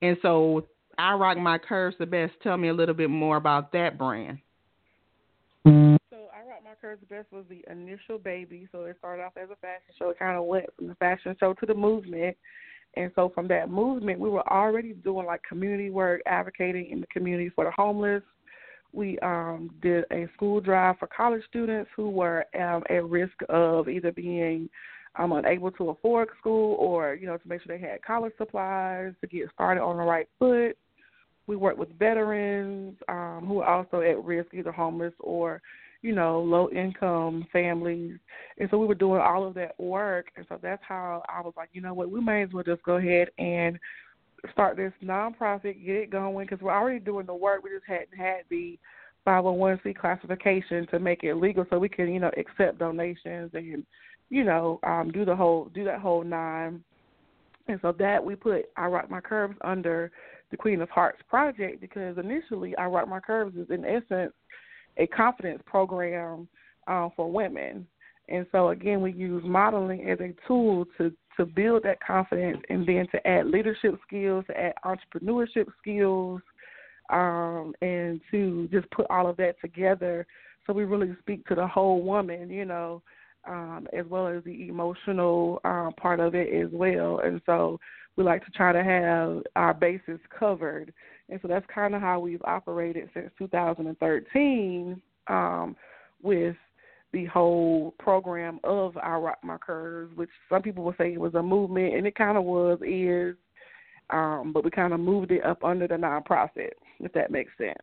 And 0.03 0.17
so 0.21 0.67
I 0.99 1.12
rock 1.15 1.37
my 1.38 1.59
curves 1.59 1.97
the 1.99 2.07
best. 2.07 2.33
Tell 2.43 2.57
me 2.57 2.69
a 2.69 2.75
little 2.75 2.95
bit 2.95 3.11
more 3.11 3.37
about 3.37 3.73
that 3.73 3.99
brand. 3.99 4.38
So 5.65 6.29
I 6.33 6.49
rock 6.49 6.62
my 6.65 6.75
curves 6.81 7.00
the 7.00 7.15
best 7.15 7.33
was 7.33 7.45
the 7.49 7.65
initial 7.71 8.19
baby. 8.19 8.69
So 8.73 8.85
it 8.85 8.97
started 8.99 9.23
off 9.25 9.33
as 9.37 9.50
a 9.50 9.57
fashion 9.57 9.95
show. 9.99 10.11
It 10.11 10.19
kind 10.19 10.38
of 10.38 10.45
went 10.45 10.67
from 10.76 10.88
the 10.88 10.95
fashion 10.95 11.37
show 11.38 11.55
to 11.55 11.67
the 11.67 11.75
movement, 11.75 12.37
And 12.97 13.11
so 13.15 13.31
from 13.35 13.47
that 13.49 13.71
movement, 13.71 14.19
we 14.19 14.31
were 14.31 14.49
already 14.50 14.95
doing 14.95 15.26
like 15.26 15.43
community 15.43 15.91
work, 15.91 16.23
advocating 16.26 16.91
in 16.91 17.00
the 17.00 17.07
community 17.09 17.50
for 17.55 17.65
the 17.65 17.71
homeless. 17.71 18.23
We 18.93 19.19
um, 19.19 19.71
did 19.83 20.05
a 20.11 20.26
school 20.35 20.61
drive 20.61 20.99
for 20.99 21.09
college 21.09 21.43
students 21.49 21.91
who 21.95 22.09
were 22.09 22.47
um, 22.59 22.83
at 22.88 23.05
risk 23.05 23.35
of 23.50 23.88
either 23.91 24.12
being 24.12 24.71
um, 25.17 25.33
unable 25.33 25.71
to 25.73 25.91
afford 25.91 26.29
school 26.38 26.76
or, 26.79 27.15
you 27.15 27.26
know, 27.26 27.37
to 27.37 27.49
make 27.49 27.62
sure 27.62 27.76
they 27.76 27.85
had 27.85 28.03
college 28.03 28.33
supplies 28.38 29.12
to 29.21 29.26
get 29.26 29.50
started 29.53 29.83
on 29.83 29.99
the 29.99 30.03
right 30.03 30.29
foot. 30.38 30.79
We 31.47 31.57
worked 31.57 31.79
with 31.79 31.97
veterans 31.99 32.97
um, 33.09 33.45
who 33.47 33.61
are 33.61 33.79
also 33.79 34.00
at 34.00 34.23
risk, 34.25 34.49
either 34.53 34.73
homeless 34.73 35.15
or 35.21 35.62
you 36.03 36.15
know, 36.15 36.41
low 36.41 36.71
income 36.71 37.47
families. 37.53 38.17
And 38.59 38.69
so 38.71 38.79
we 38.79 38.87
were 38.87 38.95
doing 38.95 39.21
all 39.21 39.45
of 39.45 39.55
that 39.55 39.79
work. 39.79 40.29
And 40.37 40.47
so 40.49 40.59
that's 40.62 40.83
how 40.87 41.25
I 41.29 41.41
was 41.41 41.55
like, 41.57 41.71
you 41.73 41.81
know 41.81 41.95
what, 41.95 42.11
we 42.11 42.21
may 42.21 42.43
as 42.43 42.53
well 42.53 42.62
just 42.62 42.83
go 42.85 42.97
ahead 42.97 43.29
and 43.38 43.79
start 44.53 44.76
this 44.76 44.93
nonprofit, 45.03 45.85
get 45.85 45.97
it 45.97 46.11
going, 46.11 46.47
because 46.47 46.62
we're 46.62 46.73
already 46.73 47.00
doing 47.00 47.26
the 47.26 47.35
work. 47.35 47.65
We 47.65 47.71
just 47.71 47.87
hadn't 47.87 48.17
had 48.17 48.43
the 48.50 48.79
501c 49.26 49.97
classification 49.97 50.87
to 50.88 51.00
make 51.00 51.25
it 51.25 51.35
legal 51.35 51.67
so 51.69 51.79
we 51.79 51.88
can, 51.88 52.12
you 52.12 52.21
know, 52.21 52.31
accept 52.37 52.79
donations 52.79 53.50
and, 53.55 53.85
you 54.31 54.45
know, 54.45 54.79
um, 54.85 55.11
do 55.11 55.25
the 55.25 55.35
whole, 55.35 55.71
do 55.75 55.85
that 55.85 56.00
whole 56.00 56.23
nine. 56.23 56.85
And 57.67 57.81
so 57.83 57.91
that 57.99 58.25
we 58.25 58.37
put 58.37 58.67
I 58.76 58.87
Rock 58.87 59.11
My 59.11 59.21
Curves 59.21 59.57
under 59.62 60.12
the 60.50 60.57
Queen 60.57 60.81
of 60.81 60.91
Hearts 60.91 61.21
project 61.29 61.81
because 61.81 62.19
initially 62.19 62.76
I 62.76 62.87
Rock 62.87 63.09
My 63.09 63.21
Curves 63.21 63.57
is 63.57 63.69
in 63.71 63.85
essence 63.85 64.33
a 64.97 65.07
confidence 65.09 65.62
program 65.67 66.49
um, 66.87 67.11
for 67.17 67.31
women. 67.31 67.87
And 68.29 68.47
so 68.50 68.71
again, 68.71 69.00
we 69.03 69.12
use 69.12 69.43
modeling 69.45 70.09
as 70.09 70.19
a 70.21 70.35
tool 70.47 70.87
to 70.99 71.12
to 71.37 71.45
build 71.45 71.83
that 71.83 71.99
confidence, 72.00 72.62
and 72.71 72.87
then 72.87 73.07
to 73.12 73.26
add 73.26 73.47
leadership 73.47 73.99
skills, 74.07 74.45
to 74.47 74.59
add 74.59 74.73
entrepreneurship 74.87 75.67
skills, 75.79 76.41
um, 77.11 77.75
and 77.83 78.23
to 78.31 78.69
just 78.73 78.91
put 78.91 79.07
all 79.11 79.29
of 79.29 79.37
that 79.37 79.61
together. 79.61 80.26
So 80.67 80.73
we 80.73 80.85
really 80.85 81.15
speak 81.21 81.47
to 81.47 81.55
the 81.55 81.67
whole 81.67 82.03
woman, 82.03 82.49
you 82.49 82.65
know, 82.65 83.03
um, 83.47 83.87
as 83.93 84.07
well 84.07 84.26
as 84.26 84.43
the 84.45 84.69
emotional 84.69 85.61
um, 85.65 85.93
part 86.00 86.21
of 86.21 86.35
it 86.35 86.53
as 86.53 86.71
well. 86.73 87.21
And 87.23 87.41
so 87.47 87.79
we 88.16 88.25
like 88.25 88.44
to 88.44 88.50
try 88.52 88.73
to 88.73 88.82
have 88.82 89.42
our 89.56 89.75
bases 89.75 90.20
covered 90.38 90.92
and 91.28 91.40
so 91.42 91.49
that's 91.49 91.66
kind 91.73 91.94
of 91.94 92.00
how 92.00 92.20
we've 92.20 92.42
operated 92.44 93.08
since 93.14 93.30
2013 93.38 95.00
um, 95.28 95.76
with 96.23 96.56
the 97.12 97.25
whole 97.26 97.94
program 97.99 98.61
of 98.62 98.96
I 98.96 99.16
Rock 99.16 99.38
My 99.42 99.58
Curves, 99.58 100.16
which 100.16 100.30
some 100.49 100.62
people 100.62 100.85
would 100.85 100.96
say 100.99 101.12
it 101.12 101.20
was 101.20 101.35
a 101.35 101.42
movement, 101.42 101.94
and 101.94 102.06
it 102.06 102.14
kind 102.14 102.37
of 102.37 102.44
was, 102.44 102.78
is, 102.87 103.37
um, 104.11 104.52
but 104.52 104.64
we 104.64 104.70
kind 104.70 104.92
of 104.92 105.00
moved 105.00 105.32
it 105.32 105.44
up 105.44 105.64
under 105.64 105.88
the 105.88 105.94
nonprofit, 105.94 106.70
if 107.00 107.12
that 107.12 107.30
makes 107.30 107.52
sense. 107.58 107.75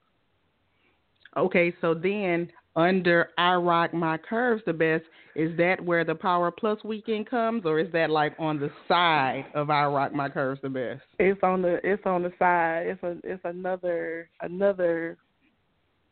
Okay, 1.35 1.73
so 1.81 1.93
then 1.93 2.49
under 2.75 3.29
I 3.37 3.53
Rock 3.55 3.93
My 3.93 4.17
Curves 4.17 4.63
the 4.65 4.73
best, 4.73 5.03
is 5.35 5.55
that 5.57 5.83
where 5.83 6.03
the 6.03 6.15
Power 6.15 6.51
Plus 6.51 6.83
weekend 6.83 7.29
comes, 7.29 7.65
or 7.65 7.79
is 7.79 7.91
that 7.93 8.09
like 8.09 8.33
on 8.39 8.59
the 8.59 8.71
side 8.87 9.45
of 9.53 9.69
I 9.69 9.85
Rock 9.85 10.13
My 10.13 10.29
Curves 10.29 10.61
the 10.61 10.69
best? 10.69 11.01
It's 11.19 11.41
on 11.43 11.61
the 11.61 11.79
it's 11.83 12.03
on 12.05 12.23
the 12.23 12.31
side. 12.39 12.87
It's 12.87 13.03
a 13.03 13.17
it's 13.23 13.41
another 13.43 14.29
another 14.41 15.17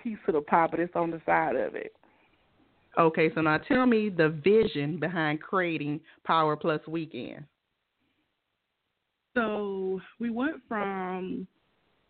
piece 0.01 0.17
of 0.27 0.35
the 0.35 0.41
pie, 0.41 0.67
but 0.69 0.79
it's 0.79 0.95
on 0.95 1.11
the 1.11 1.21
side 1.25 1.55
of 1.55 1.75
it. 1.75 1.93
Okay, 2.99 3.31
so 3.33 3.41
now 3.41 3.57
tell 3.57 3.85
me 3.85 4.09
the 4.09 4.29
vision 4.29 4.99
behind 4.99 5.41
creating 5.41 6.01
Power 6.25 6.55
Plus 6.55 6.85
Weekend. 6.87 7.45
So 9.33 10.01
we 10.19 10.29
went 10.29 10.57
from 10.67 11.47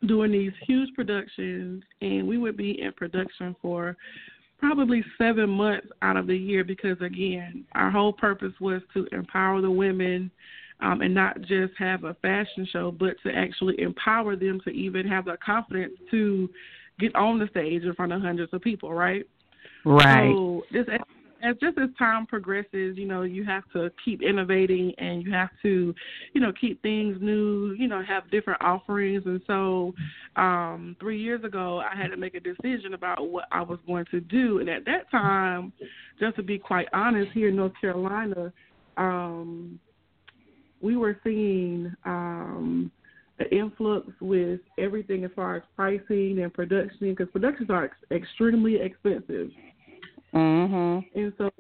doing 0.08 0.32
these 0.32 0.54
huge 0.66 0.90
productions, 0.96 1.84
and 2.02 2.28
we 2.28 2.40
would 2.40 2.58
be 2.58 2.82
in 2.82 2.92
production 2.94 3.56
for 3.62 3.96
probably 4.62 5.04
seven 5.18 5.50
months 5.50 5.88
out 6.02 6.16
of 6.16 6.28
the 6.28 6.36
year 6.36 6.64
because 6.64 7.00
again 7.02 7.66
our 7.74 7.90
whole 7.90 8.14
purpose 8.14 8.54
was 8.62 8.82
to 8.94 9.08
empower 9.12 9.62
the 9.62 9.72
women 9.72 10.30
um, 10.82 11.02
and 11.02 11.14
not 11.14 11.40
just 11.42 11.74
have 11.78 12.04
a 12.04 12.14
fashion 12.22 12.68
show 12.72 12.92
but 12.92 13.16
to 13.24 13.32
actually 13.36 13.80
empower 13.82 14.36
them 14.36 14.62
to 14.64 14.70
even 14.70 15.08
have 15.08 15.26
the 15.26 15.38
confidence 15.44 15.94
to 16.10 16.50
get 17.00 17.14
on 17.16 17.40
the 17.40 17.48
stage 17.48 17.84
in 17.84 17.94
front 17.96 18.14
of 18.14 18.22
hundreds 18.22 18.54
of 18.54 18.62
people 18.62 18.94
right? 18.94 19.26
Right. 19.84 20.32
So 20.36 20.64
this 20.72 20.86
as 21.44 21.56
just 21.58 21.78
as 21.78 21.90
time 21.98 22.26
progresses, 22.26 22.98
you 22.98 23.06
know, 23.06 23.24
you 23.24 23.44
have 23.44 23.64
to 23.74 23.92
keep 24.04 24.22
innovating 24.22 24.94
and 24.98 25.24
you 25.24 25.32
have 25.32 25.50
to, 25.62 25.94
you 26.34 26.42
know, 26.42 26.52
keep 26.60 26.82
things 26.82 27.18
new, 27.22 27.74
you 27.74 27.88
know, 27.88 28.04
have 28.04 28.30
different 28.32 28.62
offerings. 28.62 29.24
And 29.26 29.42
so, 29.48 29.94
um, 30.36 30.96
three 31.00 31.22
years 31.22 31.44
ago, 31.44 31.80
I 31.80 31.96
had 31.96 32.10
to 32.12 32.18
make 32.18 32.36
a 32.36 32.40
decision 32.40 32.94
about 32.94 33.30
what 33.30 33.46
I 33.52 33.62
was 33.62 33.80
going 33.88 34.06
to 34.12 34.20
do. 34.20 34.60
And 34.60 34.70
at 34.70 34.86
that 34.86 35.10
time, 35.10 35.74
just 36.20 36.36
to 36.36 36.44
be 36.44 36.58
quite 36.58 36.88
honest, 36.94 37.32
here 37.34 37.50
in 37.50 37.56
North 37.56 37.74
Carolina, 37.80 38.54
um, 38.98 39.80
we 40.82 40.98
were 40.98 41.20
seeing 41.24 41.94
um, 42.06 42.92
an 43.40 43.48
influx 43.52 44.08
with 44.20 44.60
everything 44.78 45.24
as 45.24 45.32
far 45.36 45.56
as 45.56 45.64
pricing 45.76 46.40
and 46.42 46.54
production, 46.54 47.14
because 47.16 47.30
productions 47.32 47.70
are 47.70 47.86
ex- 47.86 47.96
extremely 48.12 48.80
expensive. 48.82 49.50
Mm-hmm. 50.34 51.20
And 51.20 51.34
so 51.38 51.52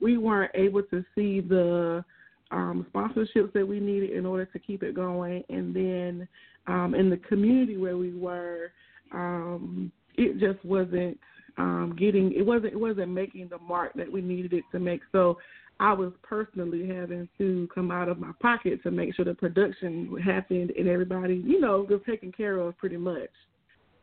we 0.00 0.18
weren't 0.18 0.52
able 0.54 0.82
to 0.84 1.04
see 1.14 1.40
the 1.40 2.04
um, 2.50 2.86
sponsorships 2.94 3.52
that 3.52 3.66
we 3.66 3.80
needed 3.80 4.10
in 4.10 4.24
order 4.24 4.46
to 4.46 4.58
keep 4.58 4.82
it 4.82 4.94
going. 4.94 5.42
And 5.48 5.74
then 5.74 6.28
um, 6.66 6.94
in 6.94 7.10
the 7.10 7.16
community 7.16 7.76
where 7.76 7.96
we 7.96 8.14
were, 8.14 8.72
um, 9.12 9.92
it 10.16 10.38
just 10.38 10.64
wasn't 10.64 11.18
um, 11.56 11.94
getting 11.98 12.32
it 12.32 12.44
wasn't 12.44 12.72
it 12.72 12.80
wasn't 12.80 13.10
making 13.10 13.48
the 13.48 13.58
mark 13.58 13.92
that 13.94 14.10
we 14.10 14.20
needed 14.20 14.52
it 14.52 14.64
to 14.72 14.78
make. 14.78 15.02
So 15.12 15.38
I 15.80 15.92
was 15.92 16.12
personally 16.22 16.86
having 16.86 17.28
to 17.38 17.68
come 17.74 17.90
out 17.90 18.08
of 18.08 18.18
my 18.18 18.30
pocket 18.40 18.82
to 18.84 18.90
make 18.90 19.14
sure 19.14 19.24
the 19.24 19.34
production 19.34 20.16
happened 20.24 20.72
and 20.76 20.88
everybody, 20.88 21.42
you 21.44 21.60
know, 21.60 21.86
was 21.88 22.00
taken 22.06 22.32
care 22.32 22.58
of 22.58 22.76
pretty 22.78 22.96
much. 22.96 23.30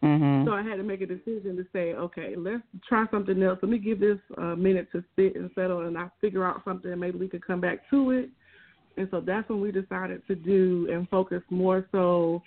Mm-hmm. 0.04 0.48
So 0.48 0.54
I 0.54 0.64
had 0.64 0.78
to 0.78 0.84
make 0.84 1.02
a 1.02 1.06
decision 1.06 1.56
to 1.58 1.66
say, 1.72 1.94
okay, 1.94 2.36
let's 2.36 2.64
try 2.88 3.06
something 3.12 3.42
else. 3.44 3.60
Let 3.62 3.70
me 3.70 3.78
give 3.78 4.00
this 4.00 4.18
a 4.38 4.56
minute 4.56 4.88
to 4.94 5.04
sit 5.16 5.36
and 5.36 5.52
settle, 5.54 5.82
and 5.82 5.98
I 5.98 6.10
figure 6.20 6.44
out 6.44 6.62
something, 6.66 6.98
maybe 7.00 7.20
we 7.20 7.28
could 7.28 7.46
come 7.46 7.62
back 7.62 7.88
to 7.92 8.12
it. 8.12 8.30
And 8.98 9.08
so 9.12 9.22
that's 9.22 9.48
when 9.48 9.62
we 9.62 9.72
decided 9.72 10.26
to 10.28 10.36
do 10.36 10.88
and 10.92 11.08
focus 11.10 11.42
more 11.50 11.88
so 11.92 12.42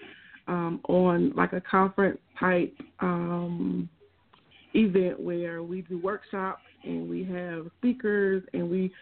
um, 0.49 0.81
on 0.89 1.33
like 1.35 1.53
a 1.53 1.61
conference 1.61 2.19
type 2.39 2.75
um, 3.01 3.89
event 4.75 5.21
where 5.21 5.63
we 5.63 5.83
do 5.83 5.99
workshops 5.99 6.63
and 6.83 7.09
we 7.09 7.25
have 7.25 7.67
speakers 7.79 8.43
and 8.53 8.69
we 8.69 8.93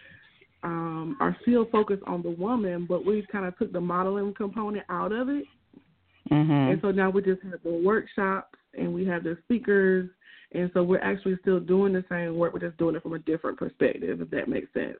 um, 0.63 1.17
are 1.19 1.35
still 1.41 1.65
focused 1.65 2.03
on 2.07 2.21
the 2.21 2.29
woman, 2.29 2.85
but 2.87 3.05
we 3.05 3.25
kind 3.31 3.45
of 3.45 3.57
took 3.57 3.73
the 3.73 3.81
modeling 3.81 4.33
component 4.33 4.85
out 4.89 5.11
of 5.11 5.27
it 5.27 5.43
Mm-hmm. 6.33 6.71
And 6.71 6.81
so 6.81 6.91
now 6.91 7.09
we 7.09 7.21
just 7.21 7.43
have 7.43 7.61
the 7.63 7.71
workshops 7.71 8.57
and 8.73 8.93
we 8.93 9.05
have 9.05 9.23
the 9.23 9.37
speakers. 9.43 10.09
And 10.53 10.69
so 10.73 10.83
we're 10.83 10.99
actually 10.99 11.37
still 11.41 11.59
doing 11.59 11.93
the 11.93 12.03
same 12.09 12.37
work. 12.37 12.53
We're 12.53 12.59
just 12.59 12.77
doing 12.77 12.95
it 12.95 13.03
from 13.03 13.13
a 13.13 13.19
different 13.19 13.57
perspective, 13.57 14.21
if 14.21 14.29
that 14.31 14.47
makes 14.47 14.71
sense. 14.73 14.97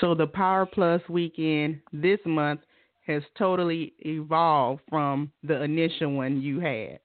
So 0.00 0.14
the 0.14 0.26
Power 0.26 0.66
Plus 0.66 1.00
weekend 1.08 1.80
this 1.92 2.18
month 2.26 2.60
has 3.06 3.22
totally 3.38 3.92
evolved 4.00 4.82
from 4.88 5.30
the 5.44 5.62
initial 5.62 6.12
one 6.12 6.40
you 6.40 6.60
had. 6.60 6.98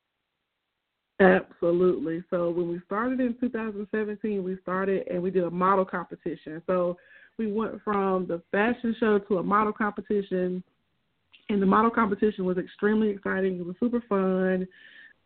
Absolutely. 1.19 2.23
So 2.31 2.49
when 2.49 2.67
we 2.67 2.81
started 2.85 3.19
in 3.19 3.35
2017, 3.39 4.43
we 4.43 4.57
started 4.63 5.07
and 5.07 5.21
we 5.21 5.29
did 5.29 5.43
a 5.43 5.51
model 5.51 5.85
competition. 5.85 6.61
So 6.65 6.97
we 7.37 7.51
went 7.51 7.79
from 7.83 8.25
the 8.27 8.41
fashion 8.51 8.95
show 8.99 9.19
to 9.19 9.37
a 9.37 9.43
model 9.43 9.71
competition 9.71 10.63
and 11.51 11.61
the 11.61 11.65
model 11.65 11.91
competition 11.91 12.45
was 12.45 12.57
extremely 12.57 13.09
exciting. 13.09 13.59
It 13.59 13.65
was 13.65 13.75
super 13.79 14.03
fun. 14.07 14.67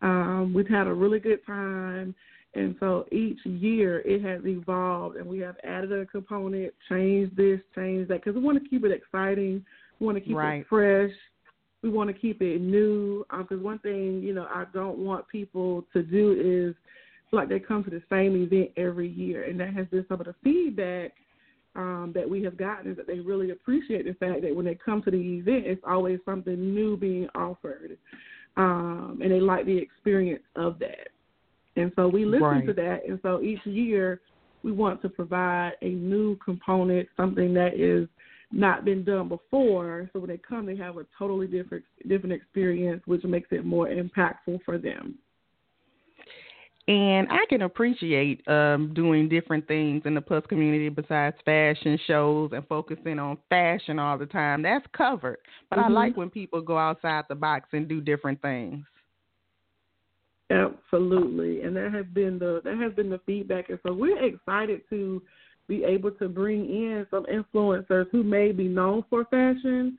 Um, 0.02 0.52
we've 0.54 0.68
had 0.68 0.86
a 0.86 0.92
really 0.92 1.20
good 1.20 1.44
time. 1.46 2.14
And 2.54 2.74
so 2.80 3.06
each 3.12 3.38
year 3.44 4.00
it 4.00 4.22
has 4.22 4.40
evolved, 4.46 5.16
and 5.16 5.26
we 5.26 5.38
have 5.40 5.56
added 5.62 5.92
a 5.92 6.06
component, 6.06 6.72
changed 6.88 7.36
this, 7.36 7.60
changed 7.74 8.10
that, 8.10 8.24
because 8.24 8.34
we 8.34 8.40
want 8.40 8.62
to 8.62 8.68
keep 8.68 8.84
it 8.84 8.92
exciting. 8.92 9.64
We 10.00 10.06
want 10.06 10.18
to 10.18 10.24
keep 10.24 10.36
right. 10.36 10.60
it 10.60 10.66
fresh. 10.68 11.12
We 11.82 11.90
want 11.90 12.08
to 12.08 12.14
keep 12.14 12.40
it 12.40 12.60
new. 12.60 13.26
Because 13.30 13.58
um, 13.58 13.62
one 13.62 13.78
thing, 13.80 14.22
you 14.22 14.32
know, 14.32 14.46
I 14.50 14.64
don't 14.72 14.98
want 14.98 15.28
people 15.28 15.84
to 15.92 16.02
do 16.02 16.32
is 16.40 16.74
like 17.32 17.48
they 17.48 17.58
come 17.58 17.84
to 17.84 17.90
the 17.90 18.02
same 18.10 18.36
event 18.42 18.70
every 18.76 19.08
year, 19.08 19.44
and 19.44 19.60
that 19.60 19.74
has 19.74 19.86
been 19.88 20.06
some 20.08 20.20
of 20.20 20.26
the 20.26 20.34
feedback 20.42 21.12
um, 21.76 22.12
that 22.14 22.28
we 22.28 22.42
have 22.42 22.56
gotten 22.56 22.90
is 22.90 22.96
that 22.96 23.06
they 23.06 23.20
really 23.20 23.50
appreciate 23.50 24.04
the 24.06 24.14
fact 24.14 24.42
that 24.42 24.54
when 24.54 24.64
they 24.64 24.74
come 24.74 25.02
to 25.02 25.10
the 25.10 25.16
event, 25.16 25.66
it's 25.66 25.82
always 25.86 26.18
something 26.24 26.74
new 26.74 26.96
being 26.96 27.28
offered, 27.34 27.96
um, 28.56 29.18
and 29.22 29.30
they 29.30 29.40
like 29.40 29.66
the 29.66 29.76
experience 29.76 30.42
of 30.56 30.78
that. 30.78 31.08
And 31.76 31.92
so 31.94 32.08
we 32.08 32.24
listen 32.24 32.42
right. 32.42 32.66
to 32.66 32.72
that, 32.72 33.00
and 33.06 33.18
so 33.22 33.42
each 33.42 33.64
year 33.64 34.20
we 34.62 34.72
want 34.72 35.02
to 35.02 35.08
provide 35.08 35.72
a 35.82 35.88
new 35.88 36.36
component, 36.44 37.08
something 37.16 37.52
that 37.54 37.74
is 37.74 38.08
not 38.50 38.84
been 38.84 39.04
done 39.04 39.28
before. 39.28 40.08
So 40.12 40.20
when 40.20 40.30
they 40.30 40.38
come, 40.38 40.66
they 40.66 40.76
have 40.76 40.96
a 40.96 41.06
totally 41.18 41.46
different 41.46 41.84
different 42.08 42.32
experience, 42.32 43.02
which 43.06 43.24
makes 43.24 43.48
it 43.50 43.64
more 43.64 43.88
impactful 43.88 44.60
for 44.64 44.78
them. 44.78 45.18
And 46.88 47.26
I 47.30 47.44
can 47.48 47.62
appreciate 47.62 48.46
um, 48.46 48.92
doing 48.94 49.28
different 49.28 49.66
things 49.66 50.02
in 50.04 50.14
the 50.14 50.20
plus 50.20 50.44
community 50.46 50.88
besides 50.88 51.36
fashion 51.44 51.98
shows 52.06 52.52
and 52.52 52.66
focusing 52.68 53.18
on 53.18 53.38
fashion 53.48 53.98
all 53.98 54.16
the 54.16 54.26
time. 54.26 54.62
That's 54.62 54.86
covered. 54.96 55.38
But 55.68 55.80
mm-hmm. 55.80 55.90
I 55.90 56.00
like 56.04 56.16
when 56.16 56.30
people 56.30 56.60
go 56.60 56.78
outside 56.78 57.24
the 57.28 57.34
box 57.34 57.70
and 57.72 57.88
do 57.88 58.00
different 58.00 58.40
things. 58.40 58.84
Absolutely, 60.48 61.62
and 61.62 61.74
that 61.74 61.92
has 61.92 62.06
been 62.14 62.38
the 62.38 62.60
that 62.62 62.78
has 62.78 62.92
been 62.92 63.10
the 63.10 63.18
feedback, 63.26 63.68
and 63.68 63.80
so 63.84 63.92
we're 63.92 64.24
excited 64.24 64.80
to 64.90 65.20
be 65.66 65.82
able 65.82 66.12
to 66.12 66.28
bring 66.28 66.66
in 66.66 67.04
some 67.10 67.26
influencers 67.26 68.08
who 68.12 68.22
may 68.22 68.52
be 68.52 68.68
known 68.68 69.04
for 69.10 69.24
fashion, 69.24 69.98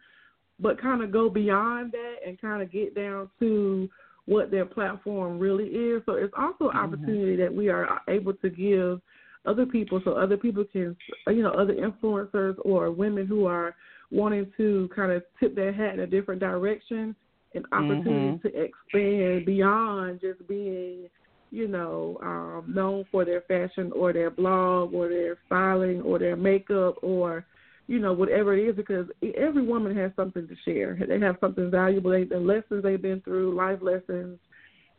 but 0.58 0.82
kind 0.82 1.04
of 1.04 1.12
go 1.12 1.30
beyond 1.30 1.92
that 1.92 2.16
and 2.26 2.40
kind 2.40 2.64
of 2.64 2.72
get 2.72 2.96
down 2.96 3.30
to 3.40 3.90
what 4.28 4.52
their 4.52 4.66
platform 4.66 5.40
really 5.40 5.66
is. 5.66 6.04
So 6.06 6.14
it's 6.14 6.34
also 6.38 6.70
an 6.70 6.78
mm-hmm. 6.78 6.78
opportunity 6.78 7.36
that 7.38 7.54
we 7.54 7.70
are 7.70 8.02
able 8.08 8.34
to 8.36 8.50
give 8.50 9.02
other 9.46 9.66
people 9.66 10.02
so 10.04 10.12
other 10.12 10.38
people 10.38 10.64
can, 10.72 10.96
you 11.28 11.42
know, 11.42 11.52
other 11.52 11.74
influencers 11.74 12.56
or 12.64 12.92
women 12.92 13.26
who 13.26 13.46
are 13.46 13.76
wanting 14.12 14.52
to 14.58 14.90
kind 14.96 15.12
of 15.12 15.24
tip 15.40 15.56
their 15.56 15.74
hat 15.74 15.96
in 15.96 16.02
a 16.02 16.08
different 16.08 16.40
direction 16.40 17.16
an 17.58 17.66
opportunity 17.72 18.12
mm-hmm. 18.12 18.48
to 18.48 18.64
expand 18.64 19.46
beyond 19.46 20.22
just 20.22 20.48
being, 20.48 21.10
you 21.52 21.68
know, 21.68 22.18
um, 22.22 22.74
known 22.74 23.06
for 23.12 23.26
their 23.26 23.42
fashion 23.42 23.92
or 23.94 24.14
their 24.14 24.30
blog 24.30 24.94
or 24.94 25.10
their 25.10 25.38
styling 25.46 26.02
or 26.02 26.20
their 26.20 26.36
makeup 26.36 26.96
or, 27.02 27.46
you 27.88 28.00
know, 28.00 28.12
whatever 28.14 28.56
it 28.56 28.68
is, 28.68 28.76
because 28.76 29.08
every 29.38 29.66
woman 29.66 29.96
has 29.96 30.12
something 30.16 30.48
to 30.48 30.56
share. 30.66 30.98
They 31.08 31.20
have 31.20 31.38
something 31.40 31.72
valuable. 31.72 32.12
They, 32.12 32.26
the 32.26 32.38
lessons 32.38 32.84
they've 32.84 33.02
been 33.02 33.22
through, 33.22 33.56
life 33.56 33.80
lessons, 33.82 34.38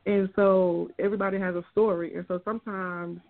and 0.07 0.31
so 0.35 0.91
everybody 0.99 1.39
has 1.39 1.55
a 1.55 1.65
story. 1.71 2.15
And 2.15 2.25
so 2.29 2.41
sometimes, 2.45 3.21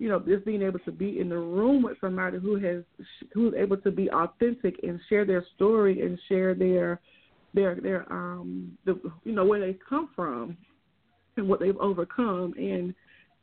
you 0.00 0.08
know, 0.08 0.18
just 0.18 0.44
being 0.44 0.62
able 0.62 0.80
to 0.80 0.90
be 0.90 1.20
in 1.20 1.28
the 1.28 1.38
room 1.38 1.84
with 1.84 1.96
somebody 2.00 2.38
who 2.38 2.56
has 2.56 2.82
who's 3.32 3.54
able 3.54 3.76
to 3.78 3.90
be 3.92 4.10
authentic 4.10 4.80
and 4.82 4.98
share 5.08 5.24
their 5.24 5.44
story 5.54 6.02
and 6.02 6.18
share 6.28 6.54
their 6.54 7.00
their 7.54 7.76
their 7.76 8.12
um 8.12 8.76
the 8.84 9.00
you 9.22 9.32
know 9.32 9.44
where 9.44 9.60
they 9.60 9.78
come 9.88 10.10
from 10.16 10.56
and 11.36 11.48
what 11.48 11.60
they've 11.60 11.76
overcome 11.76 12.52
and 12.56 12.92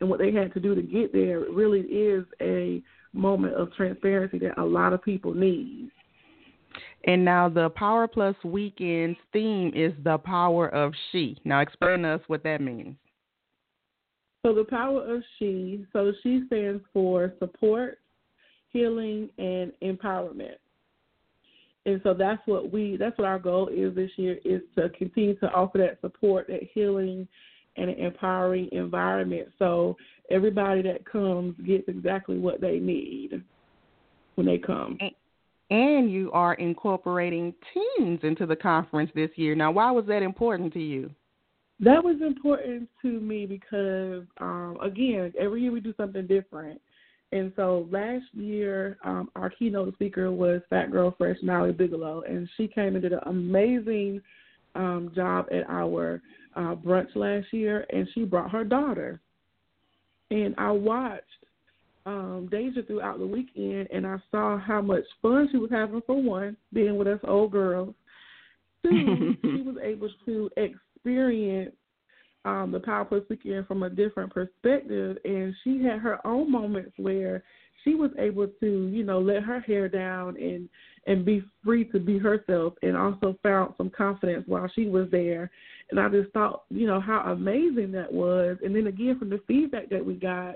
and 0.01 0.09
what 0.09 0.19
they 0.19 0.33
had 0.33 0.53
to 0.53 0.59
do 0.59 0.75
to 0.75 0.81
get 0.81 1.13
there 1.13 1.39
really 1.51 1.81
is 1.81 2.25
a 2.41 2.81
moment 3.13 3.55
of 3.55 3.73
transparency 3.73 4.39
that 4.39 4.59
a 4.59 4.63
lot 4.63 4.93
of 4.93 5.03
people 5.03 5.33
need. 5.33 5.91
And 7.05 7.25
now 7.25 7.49
the 7.49 7.69
Power 7.69 8.07
Plus 8.07 8.35
Weekend's 8.43 9.17
theme 9.33 9.71
is 9.75 9.91
the 10.03 10.17
power 10.19 10.69
of 10.69 10.93
she. 11.11 11.37
Now 11.43 11.59
explain 11.59 12.03
to 12.03 12.09
us 12.09 12.21
what 12.27 12.43
that 12.43 12.61
means. 12.61 12.95
So 14.45 14.53
the 14.53 14.63
power 14.63 15.15
of 15.15 15.21
she, 15.37 15.85
so 15.93 16.13
she 16.23 16.43
stands 16.47 16.83
for 16.93 17.33
support, 17.39 17.99
healing, 18.71 19.29
and 19.37 19.71
empowerment 19.83 20.55
and 21.85 21.99
so 22.03 22.13
that's 22.13 22.41
what 22.45 22.71
we 22.71 22.95
that's 22.97 23.17
what 23.17 23.27
our 23.27 23.39
goal 23.39 23.69
is 23.69 23.95
this 23.95 24.11
year 24.15 24.37
is 24.45 24.61
to 24.77 24.89
continue 24.89 25.35
to 25.39 25.51
offer 25.51 25.79
that 25.79 25.99
support 26.01 26.47
that 26.47 26.61
healing 26.73 27.27
and 27.81 27.89
an 27.89 27.97
empowering 27.97 28.69
environment. 28.71 29.47
So 29.57 29.97
everybody 30.29 30.83
that 30.83 31.03
comes 31.03 31.55
gets 31.65 31.83
exactly 31.87 32.37
what 32.37 32.61
they 32.61 32.77
need 32.77 33.43
when 34.35 34.45
they 34.45 34.59
come. 34.59 34.99
And 35.71 36.11
you 36.11 36.31
are 36.31 36.53
incorporating 36.55 37.53
teens 37.73 38.19
into 38.23 38.45
the 38.45 38.55
conference 38.55 39.09
this 39.15 39.31
year. 39.35 39.55
Now 39.55 39.71
why 39.71 39.89
was 39.89 40.05
that 40.07 40.21
important 40.21 40.73
to 40.73 40.79
you? 40.79 41.09
That 41.79 42.03
was 42.03 42.17
important 42.21 42.87
to 43.01 43.19
me 43.19 43.47
because 43.47 44.23
um 44.39 44.77
again 44.81 45.33
every 45.39 45.63
year 45.63 45.71
we 45.71 45.79
do 45.79 45.93
something 45.97 46.27
different. 46.27 46.79
And 47.33 47.53
so 47.55 47.87
last 47.89 48.25
year, 48.33 48.97
um, 49.05 49.29
our 49.37 49.49
keynote 49.49 49.93
speaker 49.93 50.33
was 50.33 50.61
Fat 50.69 50.91
Girl 50.91 51.15
Fresh 51.17 51.37
Maui 51.41 51.71
Bigelow, 51.71 52.23
and 52.27 52.47
she 52.57 52.67
came 52.67 52.95
and 52.95 53.01
did 53.01 53.13
an 53.13 53.21
amazing 53.25 54.21
um, 54.75 55.13
job 55.15 55.45
at 55.49 55.69
our 55.69 56.21
uh, 56.55 56.75
brunch 56.75 57.15
last 57.15 57.47
year, 57.51 57.85
and 57.91 58.07
she 58.13 58.23
brought 58.23 58.51
her 58.51 58.63
daughter. 58.63 59.19
And 60.29 60.55
I 60.57 60.71
watched 60.71 61.23
um, 62.05 62.47
Deja 62.49 62.81
throughout 62.83 63.19
the 63.19 63.27
weekend, 63.27 63.87
and 63.91 64.07
I 64.07 64.17
saw 64.31 64.57
how 64.57 64.81
much 64.81 65.03
fun 65.21 65.49
she 65.51 65.57
was 65.57 65.71
having 65.71 66.01
for 66.05 66.21
one, 66.21 66.57
being 66.73 66.97
with 66.97 67.07
us 67.07 67.19
old 67.23 67.51
girls. 67.51 67.93
Two, 68.83 69.35
she 69.41 69.61
was 69.61 69.75
able 69.83 70.09
to 70.25 70.49
experience 70.57 71.75
um, 72.45 72.71
the 72.71 72.79
Power 72.79 73.05
Plus 73.05 73.23
Weekend 73.29 73.67
from 73.67 73.83
a 73.83 73.89
different 73.89 74.33
perspective, 74.33 75.17
and 75.23 75.53
she 75.63 75.83
had 75.83 75.99
her 75.99 76.25
own 76.25 76.51
moments 76.51 76.93
where 76.97 77.43
she 77.83 77.95
was 77.95 78.11
able 78.17 78.47
to, 78.47 78.87
you 78.87 79.03
know, 79.03 79.19
let 79.19 79.43
her 79.43 79.59
hair 79.59 79.87
down 79.87 80.37
and 80.37 80.69
and 81.07 81.25
be 81.25 81.43
free 81.65 81.83
to 81.85 81.99
be 81.99 82.19
herself, 82.19 82.73
and 82.83 82.95
also 82.95 83.35
found 83.41 83.73
some 83.75 83.89
confidence 83.89 84.43
while 84.47 84.69
she 84.75 84.85
was 84.85 85.07
there. 85.11 85.49
And 85.91 85.99
I 85.99 86.07
just 86.07 86.31
thought, 86.31 86.63
you 86.69 86.87
know, 86.87 86.99
how 86.99 87.19
amazing 87.31 87.91
that 87.91 88.11
was. 88.11 88.57
And 88.63 88.75
then 88.75 88.87
again, 88.87 89.19
from 89.19 89.29
the 89.29 89.41
feedback 89.47 89.89
that 89.89 90.05
we 90.05 90.15
got, 90.15 90.55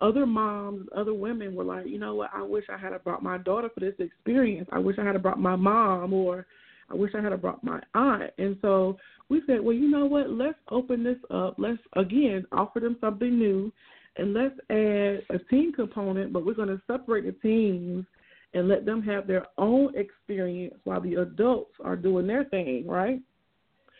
other 0.00 0.26
moms, 0.26 0.88
other 0.96 1.14
women 1.14 1.54
were 1.54 1.62
like, 1.62 1.86
you 1.86 1.98
know 1.98 2.16
what, 2.16 2.30
I 2.34 2.42
wish 2.42 2.64
I 2.68 2.76
had 2.76 2.92
brought 3.04 3.22
my 3.22 3.38
daughter 3.38 3.68
for 3.72 3.78
this 3.78 3.94
experience. 4.00 4.68
I 4.72 4.80
wish 4.80 4.98
I 4.98 5.04
had 5.04 5.22
brought 5.22 5.38
my 5.38 5.54
mom, 5.54 6.12
or 6.12 6.44
I 6.90 6.94
wish 6.94 7.12
I 7.16 7.22
had 7.22 7.40
brought 7.40 7.62
my 7.62 7.80
aunt. 7.94 8.30
And 8.38 8.56
so 8.60 8.98
we 9.28 9.42
said, 9.46 9.60
well, 9.60 9.76
you 9.76 9.88
know 9.88 10.04
what? 10.06 10.30
Let's 10.30 10.58
open 10.70 11.04
this 11.04 11.18
up. 11.30 11.54
Let's 11.56 11.78
again 11.94 12.44
offer 12.50 12.80
them 12.80 12.96
something 13.00 13.38
new, 13.38 13.72
and 14.16 14.34
let's 14.34 14.58
add 14.70 15.22
a 15.30 15.38
team 15.48 15.72
component. 15.72 16.32
But 16.32 16.44
we're 16.44 16.54
going 16.54 16.68
to 16.68 16.82
separate 16.88 17.24
the 17.24 17.32
teams 17.40 18.04
and 18.54 18.68
let 18.68 18.84
them 18.84 19.02
have 19.02 19.28
their 19.28 19.46
own 19.56 19.96
experience 19.96 20.74
while 20.82 21.00
the 21.00 21.14
adults 21.14 21.72
are 21.82 21.96
doing 21.96 22.26
their 22.26 22.44
thing, 22.44 22.86
right? 22.88 23.20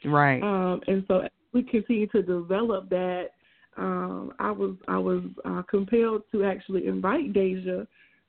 Right. 0.04 0.42
Um, 0.42 0.80
and 0.86 1.04
so 1.08 1.22
we 1.52 1.62
continue 1.62 2.06
to 2.08 2.22
develop 2.22 2.88
that. 2.90 3.30
Um, 3.76 4.32
I 4.38 4.50
was 4.50 4.76
I 4.88 4.98
was 4.98 5.22
uh, 5.44 5.62
compelled 5.62 6.22
to 6.32 6.44
actually 6.44 6.86
invite 6.86 7.32
Deja 7.32 7.86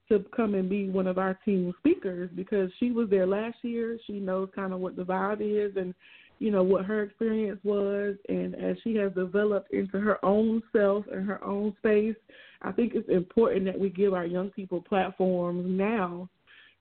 to 0.09 0.25
come 0.35 0.53
and 0.53 0.69
be 0.69 0.89
one 0.89 1.07
of 1.07 1.17
our 1.17 1.33
team 1.45 1.73
speakers 1.79 2.29
because 2.35 2.69
she 2.79 2.91
was 2.91 3.09
there 3.09 3.27
last 3.27 3.57
year. 3.61 3.97
She 4.05 4.13
knows 4.13 4.49
kind 4.55 4.73
of 4.73 4.79
what 4.79 4.95
the 4.95 5.03
vibe 5.03 5.41
is 5.41 5.75
and 5.75 5.93
you 6.39 6.51
know, 6.51 6.63
what 6.63 6.85
her 6.85 7.03
experience 7.03 7.59
was. 7.63 8.15
And 8.27 8.53
as 8.55 8.75
she 8.83 8.95
has 8.95 9.13
developed 9.13 9.71
into 9.71 9.99
her 9.99 10.23
own 10.25 10.61
self 10.73 11.05
and 11.09 11.25
her 11.25 11.41
own 11.43 11.73
space, 11.77 12.15
I 12.61 12.71
think 12.73 12.93
it's 12.95 13.07
important 13.07 13.65
that 13.65 13.79
we 13.79 13.89
give 13.89 14.13
our 14.13 14.25
young 14.25 14.49
people 14.49 14.81
platforms 14.81 15.63
now 15.65 16.29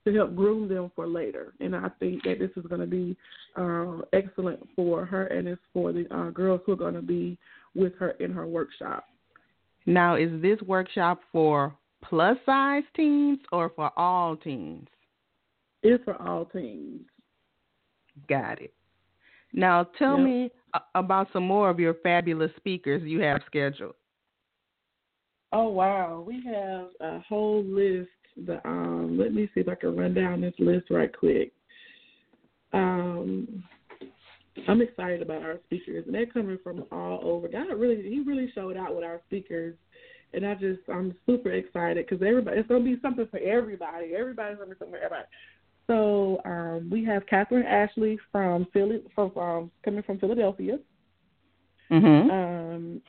to 0.05 0.13
help 0.13 0.35
groom 0.35 0.67
them 0.67 0.91
for 0.95 1.07
later. 1.07 1.53
And 1.59 1.75
I 1.75 1.89
think 1.99 2.23
that 2.23 2.39
this 2.39 2.51
is 2.55 2.65
going 2.67 2.81
to 2.81 2.87
be 2.87 3.15
uh, 3.55 3.99
excellent 4.11 4.67
for 4.75 5.05
her 5.05 5.27
and 5.27 5.47
it's 5.47 5.61
for 5.73 5.93
the 5.93 6.05
uh, 6.13 6.29
girls 6.31 6.61
who 6.65 6.73
are 6.73 6.77
going 6.77 6.95
to 6.95 7.01
be 7.01 7.37
with 7.75 7.93
her 7.99 8.11
in 8.11 8.31
her 8.31 8.47
workshop. 8.47 9.05
Now, 9.85 10.15
is 10.15 10.41
this 10.41 10.61
workshop 10.61 11.19
for 11.31 11.75
plus 12.03 12.37
size 12.45 12.83
teens 12.95 13.39
or 13.51 13.71
for 13.75 13.91
all 13.97 14.35
teens? 14.35 14.87
It's 15.81 16.03
for 16.03 16.21
all 16.21 16.45
teens. 16.45 17.01
Got 18.29 18.61
it. 18.61 18.73
Now, 19.51 19.83
tell 19.97 20.17
yep. 20.17 20.25
me 20.25 20.51
about 20.95 21.27
some 21.33 21.45
more 21.45 21.69
of 21.69 21.79
your 21.79 21.95
fabulous 21.95 22.51
speakers 22.57 23.03
you 23.03 23.19
have 23.21 23.41
scheduled. 23.45 23.95
Oh 25.51 25.69
wow, 25.69 26.23
we 26.25 26.43
have 26.47 26.87
a 26.99 27.19
whole 27.19 27.63
list. 27.63 28.09
The 28.45 28.65
um, 28.67 29.17
let 29.17 29.33
me 29.33 29.49
see 29.53 29.61
if 29.61 29.69
I 29.69 29.75
can 29.75 29.95
run 29.95 30.13
down 30.13 30.41
this 30.41 30.53
list 30.59 30.89
right 30.89 31.15
quick. 31.15 31.51
Um, 32.73 33.63
I'm 34.67 34.81
excited 34.81 35.21
about 35.21 35.43
our 35.43 35.59
speakers, 35.65 36.05
and 36.05 36.13
they're 36.13 36.25
coming 36.25 36.57
from 36.63 36.85
all 36.91 37.19
over. 37.23 37.47
God 37.47 37.67
really, 37.75 38.01
He 38.01 38.21
really 38.21 38.51
showed 38.53 38.77
out 38.77 38.95
with 38.95 39.03
our 39.03 39.21
speakers, 39.27 39.75
and 40.33 40.45
I 40.45 40.55
just 40.55 40.81
I'm 40.91 41.15
super 41.25 41.51
excited 41.51 42.05
because 42.07 42.25
everybody 42.25 42.59
it's 42.59 42.67
gonna 42.67 42.83
be 42.83 42.99
something 43.01 43.27
for 43.29 43.39
everybody. 43.39 44.15
Everybody's 44.15 44.57
gonna 44.57 44.71
be 44.71 44.79
something 44.79 44.99
for 44.99 45.05
everybody. 45.05 45.27
So 45.87 46.41
um, 46.45 46.89
we 46.91 47.03
have 47.05 47.25
Catherine 47.27 47.65
Ashley 47.65 48.17
from 48.31 48.67
Philly, 48.73 49.01
from 49.13 49.31
um, 49.37 49.71
coming 49.83 50.03
from 50.03 50.19
Philadelphia. 50.19 50.79
Mm-hmm. 51.91 52.31
Um, 52.31 53.01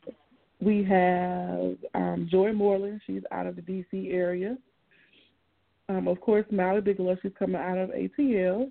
we 0.60 0.82
have 0.84 1.76
um, 1.94 2.28
Joy 2.30 2.52
Moreland. 2.52 3.00
She's 3.06 3.22
out 3.30 3.46
of 3.46 3.56
the 3.56 3.62
D.C. 3.62 4.10
area. 4.10 4.56
Um, 5.88 6.08
of 6.08 6.20
course, 6.20 6.46
Maui 6.50 6.80
Bigelow. 6.80 7.16
She's 7.22 7.32
coming 7.38 7.60
out 7.60 7.78
of 7.78 7.90
ATL. 7.90 8.70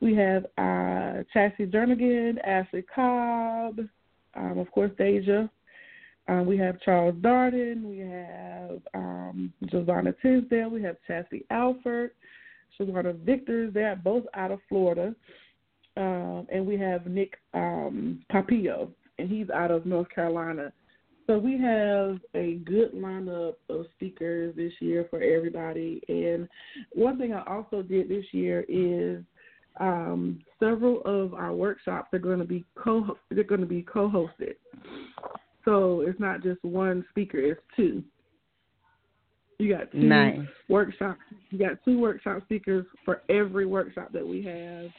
We 0.00 0.14
have 0.16 0.44
uh, 0.56 1.24
Chassie 1.34 1.70
Jernigan, 1.70 2.38
Ashley 2.44 2.82
Cobb, 2.82 3.80
um, 4.34 4.58
of 4.58 4.70
course, 4.70 4.90
Deja. 4.96 5.48
Um, 6.28 6.46
we 6.46 6.56
have 6.58 6.80
Charles 6.80 7.16
Darden. 7.16 7.82
We 7.82 7.98
have 7.98 8.80
um, 8.94 9.52
Giovanna 9.70 10.14
Tisdale. 10.22 10.70
We 10.70 10.82
have 10.82 10.96
Chassie 11.08 11.44
Alford. 11.50 12.12
Shawana 12.78 13.18
Victors. 13.24 13.74
They're 13.74 13.96
both 13.96 14.24
out 14.34 14.50
of 14.50 14.60
Florida. 14.68 15.14
Um, 15.96 16.46
and 16.50 16.64
we 16.64 16.78
have 16.78 17.06
Nick 17.06 17.34
um, 17.52 18.22
Papillo, 18.32 18.90
and 19.18 19.28
he's 19.28 19.50
out 19.50 19.70
of 19.70 19.86
North 19.86 20.08
Carolina. 20.14 20.72
So 21.30 21.38
we 21.38 21.56
have 21.58 22.18
a 22.34 22.54
good 22.64 22.92
lineup 22.92 23.54
of 23.68 23.86
speakers 23.94 24.52
this 24.56 24.72
year 24.80 25.06
for 25.10 25.22
everybody. 25.22 26.02
And 26.08 26.48
one 26.92 27.18
thing 27.18 27.32
I 27.32 27.44
also 27.46 27.82
did 27.82 28.08
this 28.08 28.24
year 28.32 28.64
is 28.68 29.22
um, 29.78 30.40
several 30.58 31.02
of 31.04 31.32
our 31.34 31.52
workshops 31.52 32.08
are 32.14 32.18
going 32.18 32.40
to 32.40 32.44
be 32.44 32.64
co 32.74 33.16
they're 33.30 33.44
going 33.44 33.60
to 33.60 33.66
be 33.68 33.82
co-hosted. 33.82 34.56
So 35.64 36.00
it's 36.00 36.18
not 36.18 36.42
just 36.42 36.64
one 36.64 37.04
speaker; 37.10 37.38
it's 37.38 37.60
two. 37.76 38.02
You 39.58 39.76
got 39.76 39.92
two 39.92 39.98
nice. 39.98 40.40
workshops. 40.68 41.20
You 41.50 41.60
got 41.60 41.78
two 41.84 42.00
workshop 42.00 42.42
speakers 42.42 42.86
for 43.04 43.22
every 43.28 43.66
workshop 43.66 44.10
that 44.14 44.26
we 44.26 44.42
have, 44.42 44.90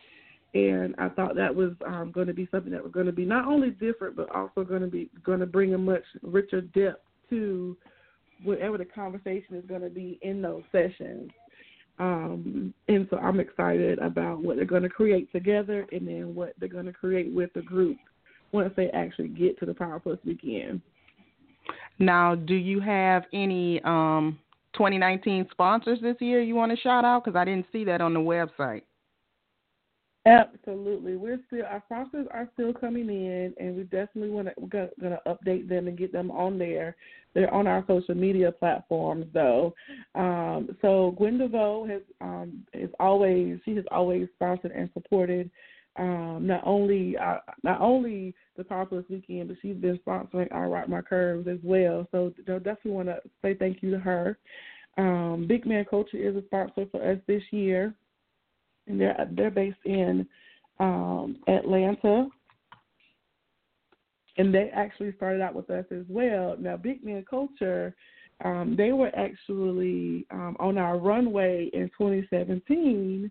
and 0.53 0.95
I 0.97 1.09
thought 1.09 1.35
that 1.35 1.55
was 1.55 1.71
um, 1.85 2.11
going 2.11 2.27
to 2.27 2.33
be 2.33 2.47
something 2.51 2.71
that 2.71 2.83
was 2.83 2.91
going 2.91 3.05
to 3.05 3.11
be 3.11 3.25
not 3.25 3.47
only 3.47 3.69
different, 3.71 4.15
but 4.15 4.33
also 4.35 4.63
going 4.63 4.81
to 4.81 4.87
be 4.87 5.09
going 5.23 5.39
to 5.39 5.45
bring 5.45 5.73
a 5.73 5.77
much 5.77 6.03
richer 6.21 6.61
depth 6.61 7.01
to 7.29 7.77
whatever 8.43 8.77
the 8.77 8.85
conversation 8.85 9.55
is 9.55 9.65
going 9.67 9.81
to 9.81 9.89
be 9.89 10.19
in 10.21 10.41
those 10.41 10.63
sessions. 10.71 11.31
Um, 11.99 12.73
and 12.87 13.07
so 13.09 13.17
I'm 13.17 13.39
excited 13.39 13.99
about 13.99 14.41
what 14.41 14.55
they're 14.57 14.65
going 14.65 14.83
to 14.83 14.89
create 14.89 15.31
together, 15.31 15.85
and 15.91 16.07
then 16.07 16.35
what 16.35 16.53
they're 16.59 16.67
going 16.67 16.85
to 16.85 16.93
create 16.93 17.31
with 17.31 17.53
the 17.53 17.61
group 17.61 17.97
once 18.51 18.73
they 18.75 18.89
actually 18.89 19.29
get 19.29 19.57
to 19.59 19.65
the 19.65 19.73
Power 19.73 19.99
Plus 19.99 20.17
weekend. 20.25 20.81
Now, 21.99 22.35
do 22.35 22.55
you 22.55 22.81
have 22.81 23.23
any 23.31 23.81
um, 23.83 24.39
2019 24.73 25.47
sponsors 25.51 25.99
this 26.01 26.15
year 26.19 26.41
you 26.41 26.55
want 26.55 26.71
to 26.71 26.77
shout 26.77 27.05
out? 27.05 27.23
Because 27.23 27.37
I 27.37 27.45
didn't 27.45 27.67
see 27.71 27.85
that 27.85 28.01
on 28.01 28.13
the 28.13 28.19
website. 28.19 28.81
Absolutely, 30.27 31.15
we're 31.15 31.39
still 31.47 31.65
our 31.65 31.81
sponsors 31.87 32.27
are 32.29 32.47
still 32.53 32.73
coming 32.73 33.09
in, 33.09 33.55
and 33.59 33.75
we 33.75 33.83
definitely 33.83 34.29
want 34.29 34.49
to 34.49 34.53
we're 34.55 34.67
going 34.67 34.89
to 34.99 35.19
update 35.25 35.67
them 35.67 35.87
and 35.87 35.97
get 35.97 36.11
them 36.11 36.29
on 36.29 36.59
there. 36.59 36.95
They're 37.33 37.51
on 37.51 37.65
our 37.65 37.83
social 37.87 38.13
media 38.13 38.51
platforms 38.51 39.25
though. 39.33 39.73
Um, 40.13 40.77
so 40.83 41.15
Gwen 41.17 41.39
DeVoe 41.39 41.87
has 41.87 42.01
um, 42.21 42.63
is 42.71 42.91
always 42.99 43.59
she 43.65 43.75
has 43.77 43.85
always 43.89 44.27
sponsored 44.35 44.73
and 44.73 44.91
supported 44.93 45.49
um, 45.95 46.43
not 46.43 46.61
only 46.65 47.17
uh, 47.17 47.37
not 47.63 47.81
only 47.81 48.35
the 48.57 48.63
Plus 48.63 49.03
weekend, 49.09 49.47
but 49.47 49.57
she's 49.59 49.75
been 49.75 49.99
sponsoring 50.05 50.53
I 50.53 50.65
Rock 50.65 50.87
My 50.87 51.01
Curves 51.01 51.47
as 51.47 51.57
well. 51.63 52.07
So 52.11 52.31
definitely 52.45 52.91
want 52.91 53.07
to 53.07 53.21
say 53.41 53.55
thank 53.55 53.81
you 53.81 53.89
to 53.89 53.99
her. 53.99 54.37
Um, 54.99 55.45
Big 55.47 55.65
Man 55.65 55.83
Culture 55.89 56.17
is 56.17 56.35
a 56.35 56.45
sponsor 56.45 56.85
for 56.91 57.01
us 57.11 57.17
this 57.25 57.41
year 57.49 57.95
and 58.87 58.99
they're 58.99 59.27
they're 59.31 59.51
based 59.51 59.77
in 59.85 60.27
um, 60.79 61.37
Atlanta, 61.47 62.27
and 64.37 64.53
they 64.53 64.69
actually 64.73 65.13
started 65.15 65.41
out 65.41 65.53
with 65.53 65.69
us 65.69 65.85
as 65.91 66.05
well. 66.09 66.55
Now, 66.59 66.77
Big 66.77 67.03
Man 67.03 67.23
Culture, 67.29 67.95
um, 68.43 68.75
they 68.77 68.91
were 68.91 69.11
actually 69.15 70.25
um, 70.31 70.57
on 70.59 70.77
our 70.77 70.97
runway 70.97 71.69
in 71.73 71.89
2017, 71.97 73.29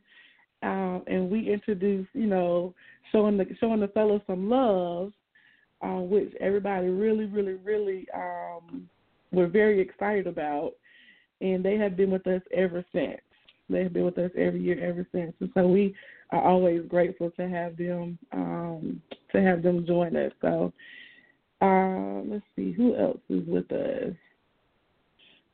um, 0.63 1.03
and 1.07 1.31
we 1.31 1.53
introduced, 1.53 2.11
you 2.13 2.27
know, 2.27 2.75
showing 3.11 3.37
the 3.37 3.47
showing 3.59 3.81
the 3.81 3.89
fellows 3.89 4.21
some 4.27 4.49
love, 4.49 5.13
uh, 5.83 6.01
which 6.01 6.33
everybody 6.41 6.89
really, 6.89 7.25
really, 7.25 7.55
really 7.55 8.07
um, 8.15 8.89
were 9.33 9.49
very 9.49 9.81
excited 9.81 10.27
about, 10.27 10.73
and 11.41 11.65
they 11.65 11.77
have 11.77 11.97
been 11.97 12.11
with 12.11 12.27
us 12.27 12.43
ever 12.55 12.85
since. 12.93 13.21
They've 13.71 13.93
been 13.93 14.05
with 14.05 14.19
us 14.19 14.31
every 14.37 14.61
year 14.61 14.83
ever 14.85 15.07
since, 15.13 15.33
and 15.41 15.51
so 15.55 15.67
we 15.67 15.95
are 16.31 16.43
always 16.43 16.83
grateful 16.89 17.31
to 17.33 17.49
have 17.49 17.77
them 17.77 18.19
um, 18.33 19.01
to 19.33 19.41
have 19.41 19.63
them 19.63 19.87
join 19.87 20.17
us. 20.17 20.33
So 20.41 20.73
uh, 21.61 22.23
let's 22.25 22.45
see 22.57 22.73
who 22.73 22.97
else 22.97 23.21
is 23.29 23.47
with 23.47 23.71
us. 23.73 24.15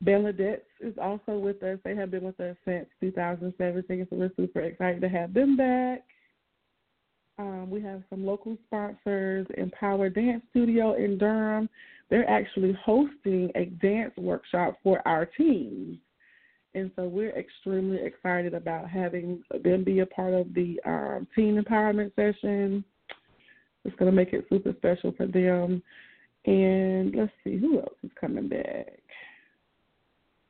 Bernadette 0.01 0.65
is 0.79 0.93
also 1.01 1.39
with 1.39 1.61
us. 1.63 1.79
They 1.83 1.95
have 1.95 2.11
been 2.11 2.23
with 2.23 2.39
us 2.39 2.55
since 2.65 2.87
2017, 3.01 4.07
so 4.09 4.15
we're 4.15 4.31
super 4.35 4.61
excited 4.61 5.01
to 5.01 5.09
have 5.09 5.33
them 5.33 5.57
back. 5.57 6.03
Um, 7.39 7.69
we 7.69 7.81
have 7.81 8.03
some 8.09 8.25
local 8.25 8.57
sponsors, 8.65 9.45
Empower 9.57 10.09
Dance 10.09 10.43
Studio 10.51 10.93
in 10.93 11.17
Durham. 11.17 11.69
They're 12.09 12.29
actually 12.29 12.77
hosting 12.83 13.51
a 13.55 13.65
dance 13.65 14.13
workshop 14.17 14.77
for 14.83 15.05
our 15.07 15.25
teams. 15.25 15.97
And 16.77 16.91
so 16.95 17.07
we're 17.07 17.35
extremely 17.35 17.97
excited 18.03 18.53
about 18.53 18.87
having 18.87 19.43
them 19.63 19.83
be 19.83 20.01
a 20.01 20.05
part 20.05 20.35
of 20.35 20.53
the 20.53 20.79
um, 20.85 21.27
teen 21.35 21.59
empowerment 21.59 22.13
session. 22.15 22.85
It's 23.83 23.95
going 23.95 24.11
to 24.11 24.15
make 24.15 24.31
it 24.31 24.45
super 24.47 24.73
special 24.77 25.11
for 25.17 25.25
them. 25.25 25.81
And 26.45 27.15
let's 27.15 27.31
see, 27.43 27.57
who 27.57 27.79
else 27.79 27.95
is 28.03 28.11
coming 28.21 28.47
back? 28.47 28.99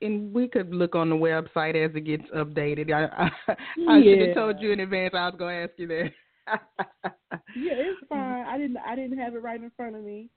And 0.02 0.34
we 0.34 0.50
could 0.50 0.76
look 0.76 0.96
on 0.96 1.10
the 1.10 1.16
website 1.16 1.82
as 1.82 1.96
it 1.96 2.02
gets 2.02 2.30
updated. 2.36 2.92
I, 2.92 3.06
I, 3.24 3.56
I 3.90 3.98
yeah. 4.00 4.04
should 4.04 4.28
have 4.28 4.36
told 4.36 4.60
you 4.60 4.74
in 4.74 4.82
advance. 4.82 5.14
I 5.16 5.30
was 5.30 5.36
going 5.40 5.56
to 5.56 5.64
ask 5.64 5.80
you 5.80 5.88
that. 5.88 6.12
yeah, 7.56 7.72
it's 7.74 8.02
fine. 8.10 8.46
I 8.46 8.58
didn't. 8.58 8.78
I 8.78 8.96
didn't 8.96 9.18
have 9.18 9.34
it 9.34 9.42
right 9.42 9.62
in 9.62 9.72
front 9.78 9.96
of 9.96 10.04
me. 10.04 10.30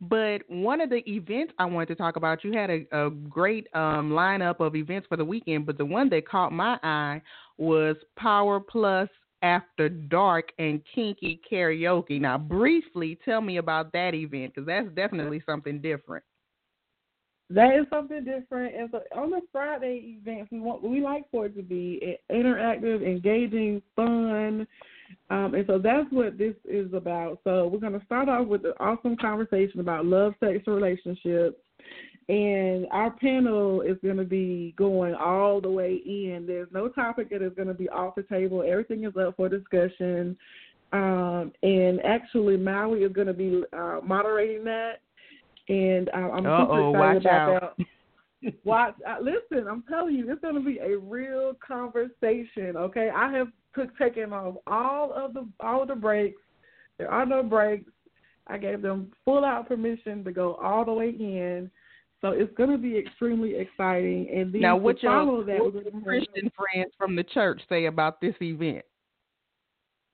But 0.00 0.42
one 0.48 0.80
of 0.80 0.90
the 0.90 1.02
events 1.10 1.52
I 1.58 1.64
wanted 1.64 1.86
to 1.86 1.94
talk 1.96 2.16
about, 2.16 2.44
you 2.44 2.52
had 2.52 2.70
a, 2.70 2.86
a 2.92 3.10
great 3.10 3.66
um, 3.74 4.10
lineup 4.10 4.60
of 4.60 4.76
events 4.76 5.08
for 5.08 5.16
the 5.16 5.24
weekend, 5.24 5.66
but 5.66 5.76
the 5.76 5.84
one 5.84 6.08
that 6.10 6.28
caught 6.28 6.52
my 6.52 6.78
eye 6.84 7.20
was 7.56 7.96
Power 8.16 8.60
Plus 8.60 9.08
After 9.42 9.88
Dark 9.88 10.52
and 10.60 10.80
Kinky 10.94 11.40
Karaoke. 11.50 12.20
Now, 12.20 12.38
briefly 12.38 13.18
tell 13.24 13.40
me 13.40 13.56
about 13.56 13.92
that 13.92 14.14
event 14.14 14.54
because 14.54 14.66
that's 14.66 14.88
definitely 14.94 15.42
something 15.44 15.80
different. 15.80 16.24
That 17.50 17.74
is 17.80 17.86
something 17.90 18.24
different. 18.24 18.76
And 18.76 18.90
so 18.92 19.00
on 19.18 19.30
the 19.30 19.40
Friday 19.50 20.18
events, 20.20 20.52
we 20.52 20.60
want 20.60 20.82
we 20.82 21.00
like 21.00 21.24
for 21.30 21.46
it 21.46 21.56
to 21.56 21.62
be 21.62 22.18
interactive, 22.30 23.02
engaging, 23.02 23.82
fun. 23.96 24.66
Um, 25.30 25.54
and 25.54 25.64
so 25.66 25.78
that's 25.78 26.10
what 26.10 26.38
this 26.38 26.54
is 26.64 26.92
about. 26.92 27.40
So 27.44 27.66
we're 27.66 27.80
going 27.80 27.98
to 27.98 28.04
start 28.06 28.28
off 28.28 28.46
with 28.46 28.64
an 28.64 28.72
awesome 28.80 29.16
conversation 29.16 29.80
about 29.80 30.06
love, 30.06 30.34
sex, 30.40 30.62
and 30.66 30.74
relationships. 30.74 31.56
And 32.28 32.86
our 32.90 33.10
panel 33.10 33.80
is 33.80 33.96
going 34.02 34.18
to 34.18 34.24
be 34.24 34.74
going 34.76 35.14
all 35.14 35.60
the 35.60 35.70
way 35.70 36.00
in. 36.04 36.44
There's 36.46 36.68
no 36.72 36.88
topic 36.88 37.30
that 37.30 37.40
is 37.42 37.52
going 37.54 37.68
to 37.68 37.74
be 37.74 37.88
off 37.88 38.16
the 38.16 38.22
table. 38.24 38.62
Everything 38.66 39.04
is 39.04 39.16
up 39.16 39.36
for 39.36 39.48
discussion. 39.48 40.36
Um, 40.92 41.52
and 41.62 42.00
actually, 42.04 42.56
Maui 42.58 43.02
is 43.02 43.12
going 43.12 43.28
to 43.28 43.34
be 43.34 43.62
uh, 43.74 44.00
moderating 44.04 44.64
that. 44.64 45.00
And 45.68 46.08
uh, 46.10 46.30
I'm 46.32 46.46
Uh-oh, 46.46 46.66
super 46.66 46.90
excited 46.90 46.98
watch 46.98 47.20
about 47.22 47.62
out. 47.62 47.76
that. 47.78 47.86
Watch, 48.64 48.94
uh, 49.06 49.16
listen. 49.20 49.66
I'm 49.68 49.82
telling 49.88 50.14
you, 50.14 50.30
it's 50.30 50.40
going 50.40 50.54
to 50.54 50.60
be 50.60 50.78
a 50.78 50.96
real 50.96 51.54
conversation. 51.66 52.76
Okay, 52.76 53.10
I 53.14 53.32
have 53.32 53.48
took 53.74 53.96
taken 53.98 54.32
off 54.32 54.56
all 54.66 55.12
of 55.12 55.34
the 55.34 55.46
all 55.60 55.86
the 55.86 55.94
brakes. 55.94 56.40
There 56.98 57.10
are 57.10 57.26
no 57.26 57.42
brakes. 57.42 57.90
I 58.46 58.58
gave 58.58 58.82
them 58.82 59.12
full 59.24 59.44
out 59.44 59.68
permission 59.68 60.24
to 60.24 60.32
go 60.32 60.54
all 60.54 60.84
the 60.84 60.92
way 60.92 61.10
in. 61.10 61.70
So 62.20 62.30
it's 62.30 62.52
going 62.56 62.70
to 62.70 62.78
be 62.78 62.96
extremely 62.96 63.56
exciting. 63.56 64.28
And 64.34 64.52
then 64.52 64.62
now, 64.62 64.76
what 64.76 65.02
your 65.02 65.12
follow 65.12 65.44
that, 65.44 65.60
what 65.60 65.74
we're 65.74 65.84
gonna 65.84 65.96
have- 65.96 66.04
Christian 66.04 66.50
friends 66.56 66.92
from 66.96 67.14
the 67.14 67.24
church 67.24 67.60
say 67.68 67.86
about 67.86 68.20
this 68.20 68.34
event? 68.40 68.84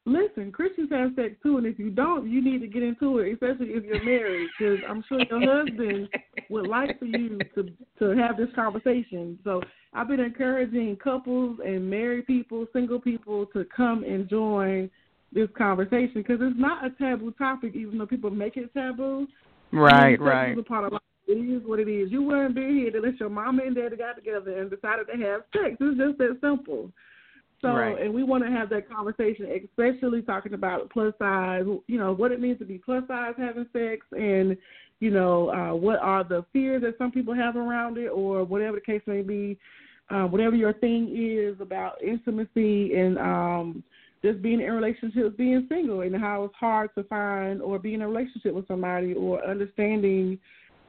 Listen, 0.07 0.53
Christians 0.53 0.91
have 0.91 1.13
sex 1.17 1.35
too, 1.43 1.57
and 1.57 1.67
if 1.67 1.79
you 1.79 1.89
don't, 1.89 2.31
you 2.31 2.45
need 2.45 2.61
to 2.61 2.67
get 2.67 2.83
into 2.83 3.21
it, 3.21 3.33
especially 3.33 3.69
if 3.69 3.85
you're 3.85 4.05
married, 4.05 4.49
because 4.59 4.79
I'm 4.87 5.03
sure 5.09 5.19
your 5.31 5.65
husband 5.65 6.09
would 6.51 6.67
like 6.67 6.99
for 6.99 7.07
you 7.07 7.39
to 7.55 7.71
to 8.01 8.11
have 8.11 8.37
this 8.37 8.51
conversation. 8.55 9.39
So 9.45 9.63
I've 9.95 10.09
been 10.09 10.21
encouraging 10.21 10.97
couples 11.03 11.59
and 11.65 11.89
married 11.89 12.27
people, 12.27 12.67
single 12.75 13.01
people, 13.01 13.47
to 13.55 13.65
come 13.75 14.05
and 14.05 14.29
join 14.29 14.91
this 15.33 15.49
conversation 15.57 16.13
because 16.17 16.39
it's 16.41 16.59
not 16.59 16.85
a 16.85 16.91
taboo 16.91 17.33
topic, 17.39 17.75
even 17.75 17.97
though 17.97 18.07
people 18.07 18.31
make 18.31 18.59
it 18.59 18.75
taboo. 18.75 19.27
Right, 19.73 20.21
right. 20.21 20.53
Is 20.53 20.59
a 20.59 20.63
part 20.63 20.85
of 20.85 20.93
life. 20.93 21.01
It 21.27 21.33
is 21.33 21.67
what 21.67 21.81
it 21.81 21.89
is. 21.89 22.13
You 22.13 22.23
wouldn't 22.23 22.55
be 22.55 22.61
here 22.61 22.95
unless 22.95 23.19
your 23.19 23.31
mama 23.31 23.63
and 23.65 23.75
daddy 23.75 23.97
got 23.97 24.17
together 24.17 24.61
and 24.61 24.69
decided 24.69 25.07
to 25.07 25.17
have 25.25 25.41
sex. 25.55 25.77
It's 25.81 25.99
just 25.99 26.19
that 26.19 26.37
simple. 26.43 26.93
So, 27.65 27.75
Right. 27.75 27.99
and 27.99 28.13
we 28.13 28.23
want 28.23 28.45
to 28.45 28.51
have 28.51 28.69
that 28.71 28.91
conversation, 28.91 29.47
especially 29.65 30.21
talking 30.21 30.53
about 30.53 30.91
plus 30.91 31.15
size, 31.19 31.65
you 31.87 31.99
know, 31.99 32.13
what 32.13 32.31
it 32.31 32.41
means 32.41 32.59
to 32.59 32.67
be 32.67 32.77
plus 32.77 33.03
size 33.09 33.33
having 33.39 33.67
sex 33.73 34.07
and, 34.13 34.57
you 35.01 35.11
know, 35.11 35.49
uh, 35.51 35.75
what 35.75 35.99
are 36.01 36.23
the 36.23 36.45
fears 36.53 36.83
that 36.83 36.99
some 36.99 37.11
people 37.11 37.35
have 37.35 37.57
around 37.57 37.97
it 37.97 38.09
or 38.09 38.45
whatever 38.45 38.77
the 38.77 38.83
case 38.83 39.01
may 39.07 39.23
be, 39.23 39.59
uh, 40.11 40.25
whatever 40.25 40.55
your 40.55 40.75
thing 40.75 41.09
is 41.17 41.59
about 41.59 42.03
intimacy 42.03 42.95
and 42.95 43.19
um, 43.19 43.83
just 44.23 44.43
being 44.43 44.61
in 44.61 44.71
relationships, 44.71 45.35
being 45.39 45.67
single 45.71 46.03
and 46.03 46.15
how 46.15 46.45
it's 46.45 46.55
hard 46.61 46.91
to 46.97 47.05
find 47.05 47.63
or 47.63 47.79
be 47.79 47.95
in 47.95 48.03
a 48.03 48.09
relationship 48.09 48.55
with 48.55 48.69
somebody 48.69 49.15
or 49.15 49.43
understanding, 49.43 50.39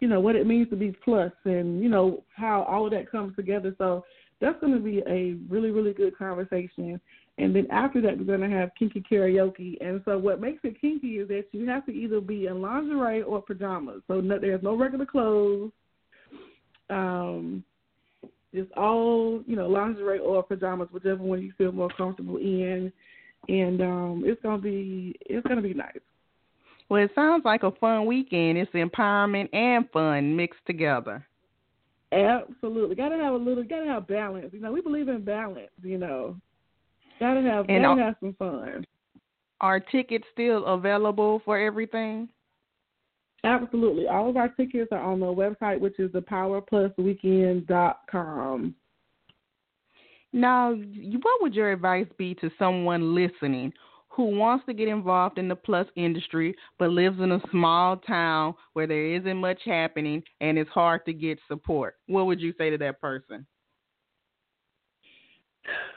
you 0.01 0.09
know, 0.09 0.19
what 0.19 0.35
it 0.35 0.45
means 0.45 0.69
to 0.69 0.75
be 0.75 0.93
plus 1.05 1.31
and, 1.45 1.81
you 1.81 1.87
know, 1.87 2.21
how 2.35 2.63
all 2.63 2.85
of 2.85 2.91
that 2.91 3.09
comes 3.09 3.33
together. 3.37 3.73
So 3.77 4.03
that's 4.41 4.59
going 4.59 4.73
to 4.73 4.79
be 4.79 4.99
a 5.07 5.37
really 5.49 5.71
really 5.71 5.93
good 5.93 6.17
conversation. 6.17 6.99
And 7.37 7.53
then 7.53 7.67
after 7.69 8.01
that, 8.01 8.17
we're 8.17 8.23
going 8.23 8.49
to 8.49 8.55
have 8.55 8.71
kinky 8.79 9.03
karaoke. 9.11 9.75
And 9.81 10.01
so 10.05 10.17
what 10.17 10.39
makes 10.39 10.61
it 10.63 10.79
kinky 10.79 11.17
is 11.17 11.27
that 11.27 11.45
you 11.51 11.67
have 11.67 11.85
to 11.85 11.91
either 11.91 12.21
be 12.21 12.45
in 12.45 12.61
lingerie 12.61 13.23
or 13.23 13.41
pajamas. 13.41 14.01
So 14.07 14.21
no, 14.21 14.39
there's 14.39 14.63
no 14.63 14.75
regular 14.75 15.05
clothes. 15.05 15.71
Um, 16.89 17.63
just 18.53 18.71
all 18.77 19.43
you 19.45 19.57
know, 19.57 19.67
lingerie 19.67 20.19
or 20.19 20.43
pajamas, 20.43 20.87
whichever 20.91 21.21
one 21.21 21.41
you 21.41 21.51
feel 21.57 21.73
more 21.73 21.89
comfortable 21.97 22.37
in. 22.37 22.91
And 23.49 23.81
um, 23.81 24.23
it's 24.25 24.41
gonna 24.41 24.61
be 24.61 25.15
it's 25.21 25.45
gonna 25.45 25.61
be 25.61 25.73
nice. 25.73 25.99
Well, 26.89 27.03
it 27.03 27.11
sounds 27.15 27.43
like 27.45 27.63
a 27.63 27.71
fun 27.71 28.05
weekend. 28.05 28.57
It's 28.57 28.71
empowerment 28.71 29.53
and 29.53 29.89
fun 29.91 30.35
mixed 30.35 30.65
together. 30.65 31.25
Absolutely, 32.15 32.95
gotta 32.95 33.17
have 33.17 33.33
a 33.33 33.37
little, 33.37 33.63
gotta 33.63 33.87
have 33.87 34.07
balance. 34.07 34.53
You 34.53 34.61
know, 34.61 34.71
we 34.71 34.79
believe 34.81 35.09
in 35.09 35.23
balance. 35.23 35.71
You 35.83 35.97
know, 35.97 36.37
gotta 37.19 37.41
have, 37.41 37.65
and 37.67 37.83
gotta 37.83 38.01
have 38.01 38.15
some 38.21 38.33
fun. 38.39 38.85
Are 39.61 39.79
tickets 39.79 40.25
still 40.31 40.65
available 40.65 41.41
for 41.43 41.59
everything? 41.59 42.29
Absolutely. 43.43 44.07
All 44.07 44.29
of 44.29 44.37
our 44.37 44.49
tickets 44.49 44.89
are 44.91 44.99
on 44.99 45.19
the 45.19 45.25
website, 45.25 45.79
which 45.79 45.99
is 45.99 46.11
thepowerplusweekend.com. 46.11 48.75
Now, 50.33 50.73
what 50.73 51.41
would 51.41 51.53
your 51.53 51.71
advice 51.71 52.07
be 52.17 52.33
to 52.35 52.49
someone 52.57 53.13
listening 53.15 53.73
who 54.15 54.25
wants 54.37 54.65
to 54.65 54.73
get 54.73 54.87
involved 54.87 55.37
in 55.37 55.47
the 55.47 55.55
plus 55.55 55.87
industry 55.95 56.55
but 56.79 56.89
lives 56.89 57.19
in 57.19 57.33
a 57.33 57.41
small 57.51 57.97
town 57.97 58.55
where 58.73 58.87
there 58.87 59.05
isn't 59.15 59.37
much 59.37 59.59
happening 59.65 60.23
and 60.39 60.57
it's 60.57 60.69
hard 60.69 61.05
to 61.05 61.13
get 61.13 61.37
support? 61.47 61.95
What 62.07 62.25
would 62.25 62.39
you 62.39 62.53
say 62.57 62.69
to 62.69 62.77
that 62.77 63.01
person? 63.01 63.45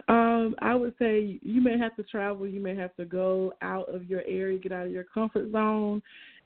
Um, 0.09 0.54
I 0.61 0.74
would 0.74 0.94
say 0.98 1.38
you 1.42 1.61
may 1.61 1.78
have 1.78 1.94
to 1.96 2.02
travel, 2.02 2.46
you 2.46 2.61
may 2.61 2.74
have 2.74 2.96
to 2.96 3.04
go 3.04 3.52
out 3.61 3.94
of 3.94 4.04
your 4.04 4.22
area, 4.26 4.59
get 4.59 4.72
out 4.72 4.87
of 4.87 4.92
your 4.92 5.04
comfort 5.04 5.52
zone, 5.52 6.02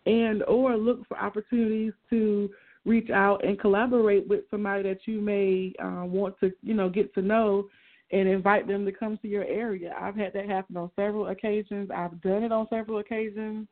and 0.07 0.43
or 0.45 0.77
look 0.77 1.07
for 1.07 1.19
opportunities 1.19 1.93
to 2.11 2.51
reach 2.85 3.11
out 3.11 3.45
and 3.45 3.61
collaborate 3.61 4.29
with 4.29 4.41
somebody 4.51 4.83
that 4.83 5.07
you 5.07 5.21
may 5.21 5.73
uh, 5.83 6.05
want 6.05 6.39
to, 6.41 6.51
you 6.63 6.75
know, 6.75 6.89
get 6.89 7.15
to 7.15 7.23
know 7.23 7.69
and 8.13 8.29
invite 8.29 8.69
them 8.69 8.85
to 8.85 8.93
come 8.93 9.19
to 9.23 9.29
your 9.29 9.45
area. 9.45 9.95
I've 9.99 10.15
had 10.15 10.35
that 10.35 10.47
happen 10.47 10.77
on 10.77 10.91
several 10.97 11.29
occasions. 11.29 11.91
I've 11.95 12.21
done 12.21 12.43
it 12.43 12.53
on 12.53 12.69
several 12.69 12.99
occasions, 12.99 13.67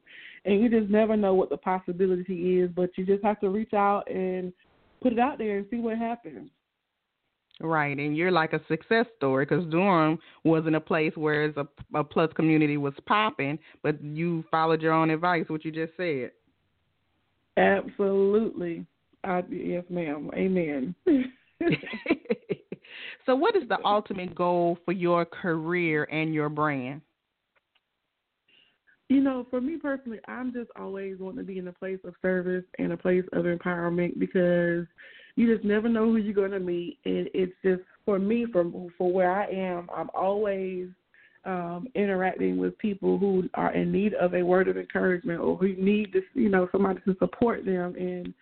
and 0.44 0.60
you 0.60 0.70
just 0.70 0.90
never 0.90 1.16
know 1.16 1.34
what 1.34 1.50
the 1.50 1.58
possibility 1.58 2.58
is, 2.60 2.70
but 2.74 2.90
you 2.96 3.04
just 3.04 3.22
have 3.22 3.38
to 3.40 3.50
reach 3.50 3.74
out 3.74 4.10
and 4.10 4.52
put 5.02 5.12
it 5.12 5.18
out 5.18 5.38
there 5.38 5.58
and 5.58 5.66
see 5.70 5.76
what 5.76 5.98
happens. 5.98 6.48
Right, 7.62 7.98
and 7.98 8.16
you're 8.16 8.30
like 8.30 8.54
a 8.54 8.60
success 8.68 9.04
story 9.18 9.44
because 9.44 9.66
Durham 9.66 10.18
wasn't 10.44 10.76
a 10.76 10.80
place 10.80 11.12
where 11.14 11.44
a, 11.44 11.66
a 11.92 12.02
plus 12.02 12.32
community 12.32 12.78
was 12.78 12.94
popping, 13.04 13.58
but 13.82 14.02
you 14.02 14.42
followed 14.50 14.80
your 14.80 14.94
own 14.94 15.10
advice, 15.10 15.44
what 15.48 15.66
you 15.66 15.70
just 15.70 15.92
said. 15.98 16.30
Absolutely, 17.58 18.86
I, 19.22 19.42
yes, 19.50 19.84
ma'am. 19.90 20.30
Amen. 20.34 20.94
so, 23.26 23.34
what 23.34 23.56
is 23.56 23.68
the 23.68 23.78
ultimate 23.84 24.34
goal 24.34 24.78
for 24.84 24.92
your 24.92 25.24
career 25.24 26.04
and 26.04 26.34
your 26.34 26.48
brand? 26.48 27.00
You 29.08 29.20
know, 29.20 29.46
for 29.50 29.60
me 29.60 29.76
personally, 29.76 30.20
I'm 30.28 30.52
just 30.52 30.70
always 30.78 31.18
wanting 31.18 31.38
to 31.38 31.44
be 31.44 31.58
in 31.58 31.68
a 31.68 31.72
place 31.72 31.98
of 32.04 32.14
service 32.22 32.64
and 32.78 32.92
a 32.92 32.96
place 32.96 33.24
of 33.32 33.44
empowerment 33.44 34.18
because 34.18 34.86
you 35.34 35.52
just 35.52 35.64
never 35.64 35.88
know 35.88 36.04
who 36.04 36.16
you're 36.16 36.34
going 36.34 36.52
to 36.52 36.60
meet, 36.60 36.98
and 37.04 37.28
it's 37.34 37.52
just 37.64 37.82
for 38.04 38.18
me, 38.18 38.46
from 38.52 38.88
for 38.96 39.12
where 39.12 39.32
I 39.32 39.46
am, 39.46 39.88
I'm 39.94 40.10
always 40.14 40.88
um, 41.44 41.86
interacting 41.94 42.58
with 42.58 42.76
people 42.78 43.18
who 43.18 43.48
are 43.54 43.72
in 43.72 43.90
need 43.90 44.14
of 44.14 44.34
a 44.34 44.42
word 44.42 44.68
of 44.68 44.76
encouragement 44.76 45.40
or 45.40 45.56
who 45.56 45.74
need 45.76 46.12
to, 46.12 46.20
you 46.34 46.48
know, 46.48 46.68
somebody 46.70 47.00
to 47.06 47.16
support 47.18 47.64
them 47.64 47.94
and 47.96 48.34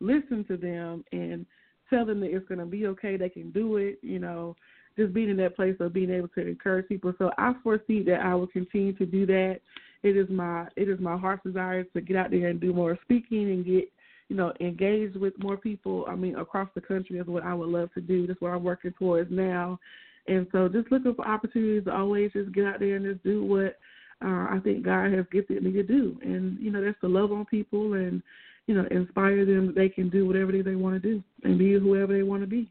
listen 0.00 0.44
to 0.44 0.56
them 0.56 1.04
and 1.12 1.46
tell 1.90 2.04
them 2.04 2.20
that 2.20 2.34
it's 2.34 2.48
going 2.48 2.60
to 2.60 2.66
be 2.66 2.86
okay, 2.86 3.16
they 3.16 3.28
can 3.28 3.50
do 3.50 3.76
it, 3.76 3.98
you 4.02 4.18
know, 4.18 4.56
just 4.96 5.12
being 5.12 5.30
in 5.30 5.36
that 5.38 5.56
place 5.56 5.76
of 5.80 5.92
being 5.92 6.10
able 6.10 6.28
to 6.28 6.46
encourage 6.46 6.88
people. 6.88 7.12
So 7.18 7.30
I 7.38 7.54
foresee 7.62 8.02
that 8.04 8.20
I 8.20 8.34
will 8.34 8.46
continue 8.46 8.92
to 8.94 9.06
do 9.06 9.26
that. 9.26 9.60
It 10.02 10.16
is 10.16 10.28
my 10.30 10.68
it 10.76 10.88
is 10.88 11.00
my 11.00 11.16
heart's 11.16 11.44
desire 11.44 11.84
to 11.84 12.00
get 12.00 12.16
out 12.16 12.30
there 12.30 12.48
and 12.48 12.60
do 12.60 12.72
more 12.72 12.98
speaking 13.04 13.50
and 13.50 13.64
get 13.64 13.90
you 14.28 14.36
know, 14.36 14.52
engage 14.60 15.14
with 15.14 15.34
more 15.38 15.56
people. 15.56 16.04
I 16.08 16.14
mean, 16.14 16.36
across 16.36 16.68
the 16.74 16.80
country 16.80 17.18
is 17.18 17.26
what 17.26 17.44
I 17.44 17.54
would 17.54 17.68
love 17.68 17.92
to 17.94 18.00
do. 18.00 18.26
That's 18.26 18.40
what 18.40 18.52
I'm 18.52 18.64
working 18.64 18.92
towards 18.98 19.30
now. 19.30 19.78
And 20.26 20.46
so, 20.50 20.68
just 20.68 20.90
looking 20.90 21.14
for 21.14 21.26
opportunities 21.26 21.84
to 21.84 21.94
always 21.94 22.32
just 22.32 22.52
get 22.52 22.66
out 22.66 22.80
there 22.80 22.96
and 22.96 23.04
just 23.04 23.22
do 23.22 23.44
what 23.44 23.78
uh, 24.24 24.46
I 24.50 24.58
think 24.64 24.84
God 24.84 25.12
has 25.12 25.26
gifted 25.30 25.62
me 25.62 25.72
to 25.72 25.82
do. 25.84 26.18
And 26.22 26.58
you 26.58 26.72
know, 26.72 26.82
that's 26.82 26.98
to 27.00 27.08
love 27.08 27.30
on 27.30 27.44
people 27.44 27.94
and 27.94 28.22
you 28.66 28.74
know, 28.74 28.86
inspire 28.90 29.44
them 29.44 29.66
that 29.66 29.74
they 29.74 29.88
can 29.88 30.08
do 30.08 30.26
whatever 30.26 30.52
they 30.52 30.74
want 30.74 31.00
to 31.00 31.08
do 31.14 31.22
and 31.44 31.58
be 31.58 31.74
whoever 31.74 32.12
they 32.12 32.22
want 32.22 32.42
to 32.42 32.46
be. 32.46 32.68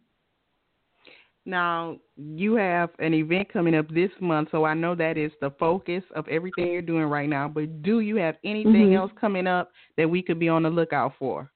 Now, 1.45 1.97
you 2.17 2.55
have 2.55 2.89
an 2.97 3.13
event 3.13 3.53
coming 3.53 3.75
up 3.75 3.87
this 3.93 4.09
month, 4.19 4.49
so 4.51 4.65
I 4.65 4.73
know 4.73 4.95
that 4.95 5.15
is 5.15 5.31
the 5.41 5.51
focus 5.59 6.03
of 6.15 6.27
everything 6.27 6.71
you're 6.71 6.81
doing 6.81 7.05
right 7.05 7.29
now. 7.29 7.47
But 7.47 7.83
do 7.83 7.99
you 7.99 8.15
have 8.15 8.35
anything 8.43 8.73
mm-hmm. 8.73 8.95
else 8.95 9.11
coming 9.19 9.45
up 9.45 9.71
that 9.95 10.09
we 10.09 10.23
could 10.23 10.39
be 10.39 10.49
on 10.49 10.63
the 10.63 10.69
lookout 10.69 11.13
for? 11.19 11.51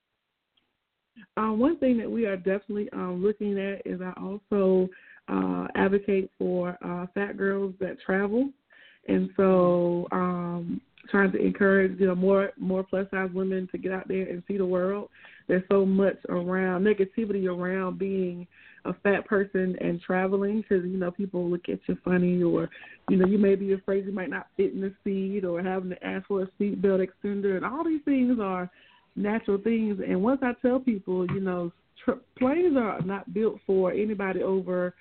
Uh, 1.38 1.52
one 1.54 1.78
thing 1.80 1.97
that 1.97 2.10
we 2.10 2.28
are 2.28 2.38
definitely 2.38 2.88
um, 2.93 3.23
looking 3.23 3.60
at 3.60 3.82
is 3.84 3.99
I 3.99 4.13
also 4.21 4.88
uh, 5.28 5.67
advocate 5.75 6.30
for 6.38 6.78
uh, 6.86 7.08
fat 7.15 7.36
girls 7.36 7.73
that 7.80 7.99
travel, 7.99 8.52
and 9.10 9.30
so 9.36 10.08
um, 10.12 10.82
trying 11.10 11.32
to 11.32 11.39
encourage 11.39 12.00
you 12.00 12.08
know 12.08 12.15
more 12.15 12.52
more 12.58 12.84
plus 12.84 13.08
size 13.12 13.30
women 13.34 13.67
to 13.72 13.78
get 13.78 13.91
out 13.91 14.08
there 14.08 14.28
and 14.28 14.43
see 14.48 14.58
the 14.58 14.65
world. 14.65 15.10
There's 15.48 15.63
so 15.69 15.86
much 15.86 16.17
around 16.30 16.84
negativity 16.84 17.48
around 17.48 17.98
being 17.98 18.48
a 18.86 18.93
fat 19.04 19.26
person 19.26 19.76
and 19.82 20.00
traveling 20.02 20.62
because 20.62 20.86
you 20.86 20.98
know 20.98 21.12
people 21.12 21.50
look 21.50 21.67
at 21.67 21.80
you 21.88 21.98
funny 22.06 22.41
or 22.43 22.69
you 23.10 23.17
know 23.17 23.26
you 23.26 23.38
may 23.38 23.56
be 23.56 23.74
afraid 23.74 24.06
you 24.06 24.12
might 24.12 24.30
not 24.30 24.48
fit 24.56 24.74
in 24.74 24.82
the 24.82 24.93
seat 25.04 25.43
or 25.43 25.62
having 25.62 25.89
to 25.89 26.06
ask 26.06 26.28
for 26.28 26.43
a 26.43 26.48
seat 26.58 26.82
belt 26.82 27.02
extender 27.02 27.58
and 27.58 27.65
all 27.65 27.84
these 27.84 28.02
things 28.06 28.39
are 28.41 28.69
natural 29.15 29.58
things 29.58 30.00
and 30.08 30.22
once 30.22 30.39
I 30.41 30.54
tell 30.62 30.80
people 30.80 31.26
you 31.34 31.41
know 31.41 31.74
tr- 32.04 32.22
planes 32.38 32.78
are 32.78 33.02
not 33.02 33.34
built 33.34 33.58
for 33.67 33.91
anybody 33.91 34.43
over 34.43 34.93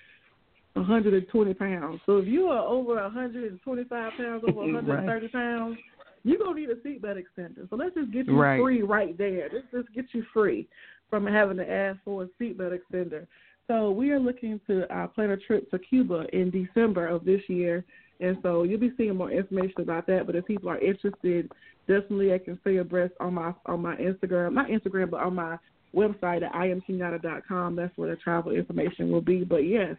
120 0.81 1.55
pounds. 1.55 2.01
So 2.07 2.19
if 2.19 2.27
you 2.27 2.47
are 2.47 2.67
over 2.67 2.95
125 2.95 4.13
pounds, 4.17 4.45
over 4.47 4.61
130 4.61 5.09
right. 5.11 5.33
pounds, 5.33 5.79
you're 6.25 6.39
gonna 6.39 6.55
need 6.55 6.71
a 6.71 6.75
seatbelt 6.77 7.23
extender. 7.23 7.69
So 7.71 7.77
let's 7.77 7.95
just 7.95 8.11
get 8.13 8.27
you 8.27 8.39
right. 8.39 8.61
free 8.61 8.83
right 8.83 9.17
there. 9.17 9.49
Let's 9.53 9.67
just 9.73 9.95
get 9.95 10.07
you 10.13 10.25
free 10.33 10.69
from 11.11 11.27
having 11.27 11.57
to 11.59 11.71
ask 11.71 11.99
for 12.05 12.25
a 12.25 12.29
seatbelt 12.41 12.79
extender. 12.79 13.27
So 13.67 13.91
we 13.91 14.11
are 14.11 14.19
looking 14.19 14.61
to 14.67 14.93
uh, 14.95 15.07
plan 15.09 15.31
a 15.31 15.37
trip 15.37 15.71
to 15.71 15.79
Cuba 15.79 16.27
in 16.33 16.51
December 16.51 17.07
of 17.07 17.25
this 17.25 17.43
year, 17.49 17.85
and 18.21 18.39
so 18.43 18.63
you'll 18.63 18.81
be 18.81 18.93
seeing 18.97 19.17
more 19.17 19.31
information 19.31 19.81
about 19.81 20.07
that. 20.07 20.27
But 20.27 20.37
if 20.37 20.47
people 20.47 20.71
are 20.71 20.79
interested, 20.79 21.51
definitely 21.87 22.33
I 22.33 22.39
can 22.39 22.59
stay 22.63 22.79
abreast 22.79 23.15
on 23.21 23.35
my 23.35 23.53
on 23.67 23.83
my 23.83 23.97
Instagram, 23.97 24.55
not 24.55 24.69
Instagram, 24.69 25.11
but 25.11 25.21
on 25.21 25.35
my 25.35 25.59
website 25.95 26.43
at 26.43 26.53
iamkenyatta.com. 26.53 27.77
That's 27.77 27.97
where 27.97 28.11
the 28.11 28.17
travel 28.17 28.53
information 28.53 29.11
will 29.11 29.21
be. 29.21 29.45
But 29.45 29.67
yes, 29.67 29.97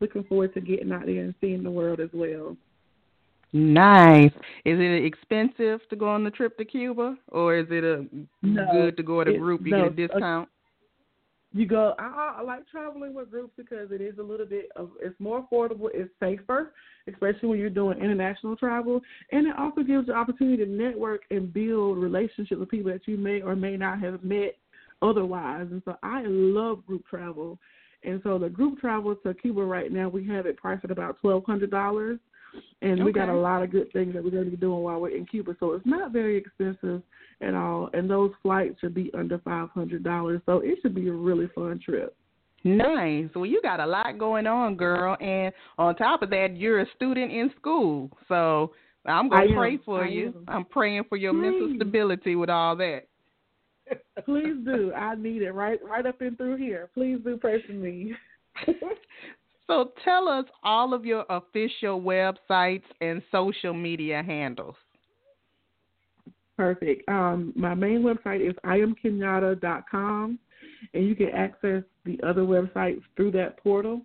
looking 0.00 0.24
forward 0.24 0.54
to 0.54 0.60
getting 0.60 0.92
out 0.92 1.06
there 1.06 1.22
and 1.22 1.34
seeing 1.40 1.62
the 1.62 1.70
world 1.70 2.00
as 2.00 2.10
well. 2.12 2.56
Nice. 3.52 4.32
Is 4.64 4.78
it 4.78 5.04
expensive 5.04 5.80
to 5.88 5.96
go 5.96 6.08
on 6.08 6.22
the 6.22 6.30
trip 6.30 6.58
to 6.58 6.64
Cuba, 6.64 7.16
or 7.28 7.56
is 7.56 7.66
it 7.70 7.82
a 7.82 8.06
no, 8.42 8.66
good 8.72 8.96
to 8.98 9.02
go 9.02 9.22
at 9.22 9.28
a 9.28 9.38
group? 9.38 9.62
You 9.64 9.70
no, 9.70 9.88
get 9.88 9.92
a 9.92 10.08
discount. 10.08 10.48
You 11.54 11.66
go. 11.66 11.94
I, 11.98 12.36
I 12.40 12.42
like 12.42 12.68
traveling 12.68 13.14
with 13.14 13.30
groups 13.30 13.54
because 13.56 13.90
it 13.90 14.02
is 14.02 14.18
a 14.18 14.22
little 14.22 14.44
bit 14.44 14.68
of. 14.76 14.90
It's 15.00 15.18
more 15.18 15.42
affordable. 15.42 15.88
It's 15.94 16.10
safer, 16.20 16.74
especially 17.10 17.48
when 17.48 17.58
you're 17.58 17.70
doing 17.70 17.98
international 17.98 18.54
travel, 18.54 19.00
and 19.32 19.46
it 19.46 19.56
also 19.58 19.82
gives 19.82 20.08
you 20.08 20.14
opportunity 20.14 20.62
to 20.62 20.70
network 20.70 21.22
and 21.30 21.50
build 21.50 21.96
relationships 21.96 22.60
with 22.60 22.68
people 22.68 22.92
that 22.92 23.08
you 23.08 23.16
may 23.16 23.40
or 23.40 23.56
may 23.56 23.78
not 23.78 23.98
have 24.00 24.22
met 24.22 24.56
otherwise. 25.00 25.68
And 25.70 25.80
so 25.86 25.96
I 26.02 26.22
love 26.26 26.84
group 26.86 27.06
travel. 27.08 27.58
And 28.04 28.20
so 28.22 28.38
the 28.38 28.48
group 28.48 28.78
travel 28.80 29.14
to 29.16 29.34
Cuba 29.34 29.62
right 29.62 29.90
now, 29.90 30.08
we 30.08 30.26
have 30.28 30.46
it 30.46 30.56
priced 30.56 30.84
at 30.84 30.90
about 30.90 31.18
twelve 31.20 31.44
hundred 31.44 31.70
dollars 31.70 32.18
and 32.82 32.94
okay. 32.94 33.02
we 33.02 33.12
got 33.12 33.28
a 33.28 33.36
lot 33.36 33.62
of 33.62 33.70
good 33.70 33.92
things 33.92 34.14
that 34.14 34.22
we're 34.22 34.30
going 34.30 34.44
to 34.44 34.50
be 34.50 34.56
doing 34.56 34.82
while 34.82 35.00
we're 35.00 35.16
in 35.16 35.26
Cuba. 35.26 35.56
So 35.60 35.72
it's 35.72 35.86
not 35.86 36.12
very 36.12 36.36
expensive 36.36 37.02
at 37.40 37.54
all, 37.54 37.90
and 37.92 38.10
those 38.10 38.32
flights 38.42 38.80
should 38.80 38.94
be 38.94 39.10
under 39.16 39.38
five 39.38 39.70
hundred 39.70 40.02
dollars. 40.04 40.40
So 40.46 40.58
it 40.58 40.78
should 40.82 40.94
be 40.94 41.08
a 41.08 41.12
really 41.12 41.48
fun 41.54 41.80
trip. 41.84 42.16
Nice. 42.64 43.28
Well, 43.34 43.46
you 43.46 43.62
got 43.62 43.80
a 43.80 43.86
lot 43.86 44.18
going 44.18 44.46
on, 44.46 44.76
girl, 44.76 45.16
and 45.20 45.52
on 45.78 45.94
top 45.94 46.22
of 46.22 46.30
that, 46.30 46.56
you're 46.56 46.80
a 46.80 46.86
student 46.96 47.30
in 47.30 47.50
school. 47.58 48.10
So 48.26 48.72
I'm 49.06 49.28
going 49.28 49.48
to 49.48 49.54
pray 49.54 49.78
for 49.84 50.04
I 50.04 50.08
you. 50.08 50.26
Am. 50.28 50.44
I'm 50.48 50.64
praying 50.64 51.04
for 51.08 51.16
your 51.16 51.32
Please. 51.32 51.40
mental 51.40 51.72
stability 51.76 52.34
with 52.34 52.50
all 52.50 52.74
that. 52.76 53.02
Please 54.24 54.56
do. 54.64 54.92
I 54.94 55.14
need 55.14 55.42
it 55.42 55.52
right 55.52 55.78
right 55.84 56.04
up 56.06 56.20
and 56.20 56.36
through 56.36 56.56
here. 56.56 56.88
Please 56.94 57.18
do 57.24 57.36
pray 57.36 57.62
for 57.66 57.72
me. 57.72 58.14
So 59.68 59.92
tell 60.02 60.28
us 60.28 60.46
all 60.64 60.94
of 60.94 61.04
your 61.04 61.26
official 61.28 62.00
websites 62.00 62.84
and 63.02 63.22
social 63.30 63.74
media 63.74 64.22
handles. 64.26 64.74
Perfect. 66.56 67.06
Um, 67.08 67.52
my 67.54 67.74
main 67.74 68.02
website 68.02 68.40
is 68.40 68.56
iamkenyatta.com, 68.64 70.38
and 70.94 71.06
you 71.06 71.14
can 71.14 71.28
access 71.28 71.82
the 72.04 72.18
other 72.26 72.42
websites 72.42 73.02
through 73.14 73.32
that 73.32 73.62
portal. 73.62 74.00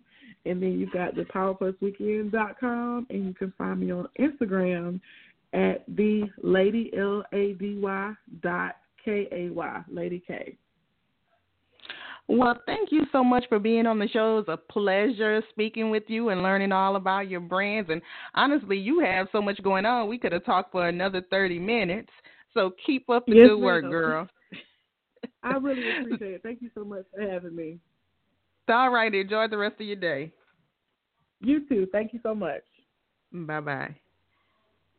And 0.46 0.62
then 0.62 0.78
you've 0.78 0.92
got 0.92 1.16
the 1.16 1.24
powerplusweekend.com, 1.24 3.08
and 3.10 3.26
you 3.26 3.34
can 3.34 3.54
find 3.58 3.80
me 3.80 3.92
on 3.92 4.10
Instagram 4.20 5.00
at 5.54 5.86
the 5.96 6.30
lady 6.42 6.92
l 6.98 7.24
a 7.32 7.54
d 7.54 7.78
y 7.80 8.14
dot 8.42 8.76
k 9.04 9.28
a 9.32 9.50
y 9.50 9.84
lady 9.90 10.22
k. 10.26 10.58
Well, 12.28 12.58
thank 12.66 12.92
you 12.92 13.06
so 13.12 13.24
much 13.24 13.46
for 13.50 13.60
being 13.60 13.86
on 13.86 14.00
the 14.00 14.08
show. 14.08 14.38
It's 14.38 14.48
a 14.48 14.56
pleasure 14.56 15.44
speaking 15.50 15.90
with 15.90 16.04
you 16.08 16.30
and 16.30 16.42
learning 16.42 16.72
all 16.72 16.96
about 16.96 17.30
your 17.30 17.42
brands. 17.42 17.90
And 17.90 18.02
honestly, 18.34 18.78
you 18.78 19.00
have 19.00 19.28
so 19.32 19.42
much 19.42 19.62
going 19.62 19.86
on. 19.86 20.08
We 20.08 20.18
could 20.18 20.32
have 20.32 20.46
talked 20.46 20.72
for 20.72 20.88
another 20.88 21.22
30 21.30 21.60
minutes. 21.60 22.10
So 22.54 22.74
keep 22.86 23.10
up 23.10 23.26
the 23.26 23.36
yes, 23.36 23.48
good 23.50 23.60
work, 23.60 23.82
girl. 23.82 24.28
I 25.44 25.58
really 25.58 25.90
appreciate 25.90 26.34
it. 26.34 26.44
Thank 26.44 26.62
you 26.62 26.70
so 26.74 26.86
much 26.86 27.04
for 27.14 27.22
having 27.30 27.56
me. 27.56 27.80
All 28.70 28.90
right. 28.90 29.14
Enjoy 29.14 29.48
the 29.50 29.58
rest 29.58 29.82
of 29.82 29.88
your 29.88 29.98
day. 29.98 30.32
You 31.42 31.68
too. 31.68 31.88
Thank 31.92 32.14
you 32.14 32.20
so 32.24 32.34
much. 32.34 32.64
Bye 33.34 33.60
bye. 33.60 33.96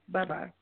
Bye 0.09 0.25
bye. 0.27 0.53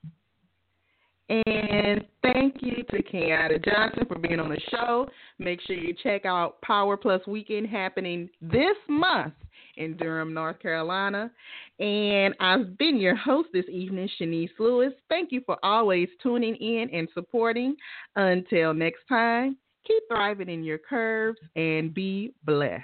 And 1.28 2.04
thank 2.22 2.56
you 2.60 2.82
to 2.90 3.02
Kenyatta 3.02 3.64
Johnson 3.64 4.04
for 4.06 4.18
being 4.18 4.40
on 4.40 4.50
the 4.50 4.60
show. 4.70 5.08
Make 5.38 5.60
sure 5.62 5.76
you 5.76 5.94
check 6.02 6.24
out 6.24 6.60
Power 6.62 6.96
Plus 6.96 7.26
Weekend 7.26 7.68
happening 7.68 8.28
this 8.40 8.76
month 8.88 9.34
in 9.76 9.96
Durham, 9.96 10.34
North 10.34 10.60
Carolina. 10.60 11.30
And 11.78 12.34
I've 12.40 12.76
been 12.76 12.98
your 12.98 13.16
host 13.16 13.48
this 13.52 13.64
evening, 13.70 14.08
Shanice 14.20 14.50
Lewis. 14.58 14.92
Thank 15.08 15.32
you 15.32 15.42
for 15.46 15.56
always 15.62 16.08
tuning 16.22 16.56
in 16.56 16.90
and 16.92 17.08
supporting. 17.14 17.76
Until 18.16 18.74
next 18.74 19.06
time, 19.08 19.56
keep 19.86 20.02
thriving 20.08 20.48
in 20.48 20.64
your 20.64 20.78
curves 20.78 21.38
and 21.56 21.94
be 21.94 22.34
blessed. 22.44 22.82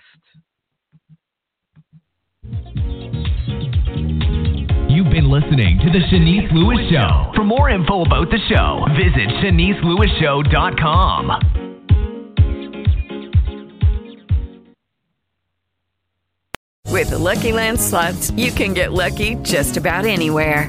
Been 5.28 5.40
listening 5.40 5.78
to 5.78 5.90
The 5.90 6.00
Shanice 6.06 6.52
Lewis 6.52 6.78
Show. 6.90 7.32
For 7.34 7.44
more 7.44 7.70
info 7.70 8.02
about 8.02 8.28
the 8.30 8.38
show, 8.48 8.86
visit 8.96 9.28
ShaniceLewisShow.com. 9.42 11.40
With 16.86 17.10
the 17.10 17.18
Lucky 17.18 17.52
Land 17.52 17.80
slots, 17.80 18.30
you 18.32 18.50
can 18.50 18.74
get 18.74 18.92
lucky 18.92 19.36
just 19.36 19.76
about 19.76 20.04
anywhere. 20.04 20.68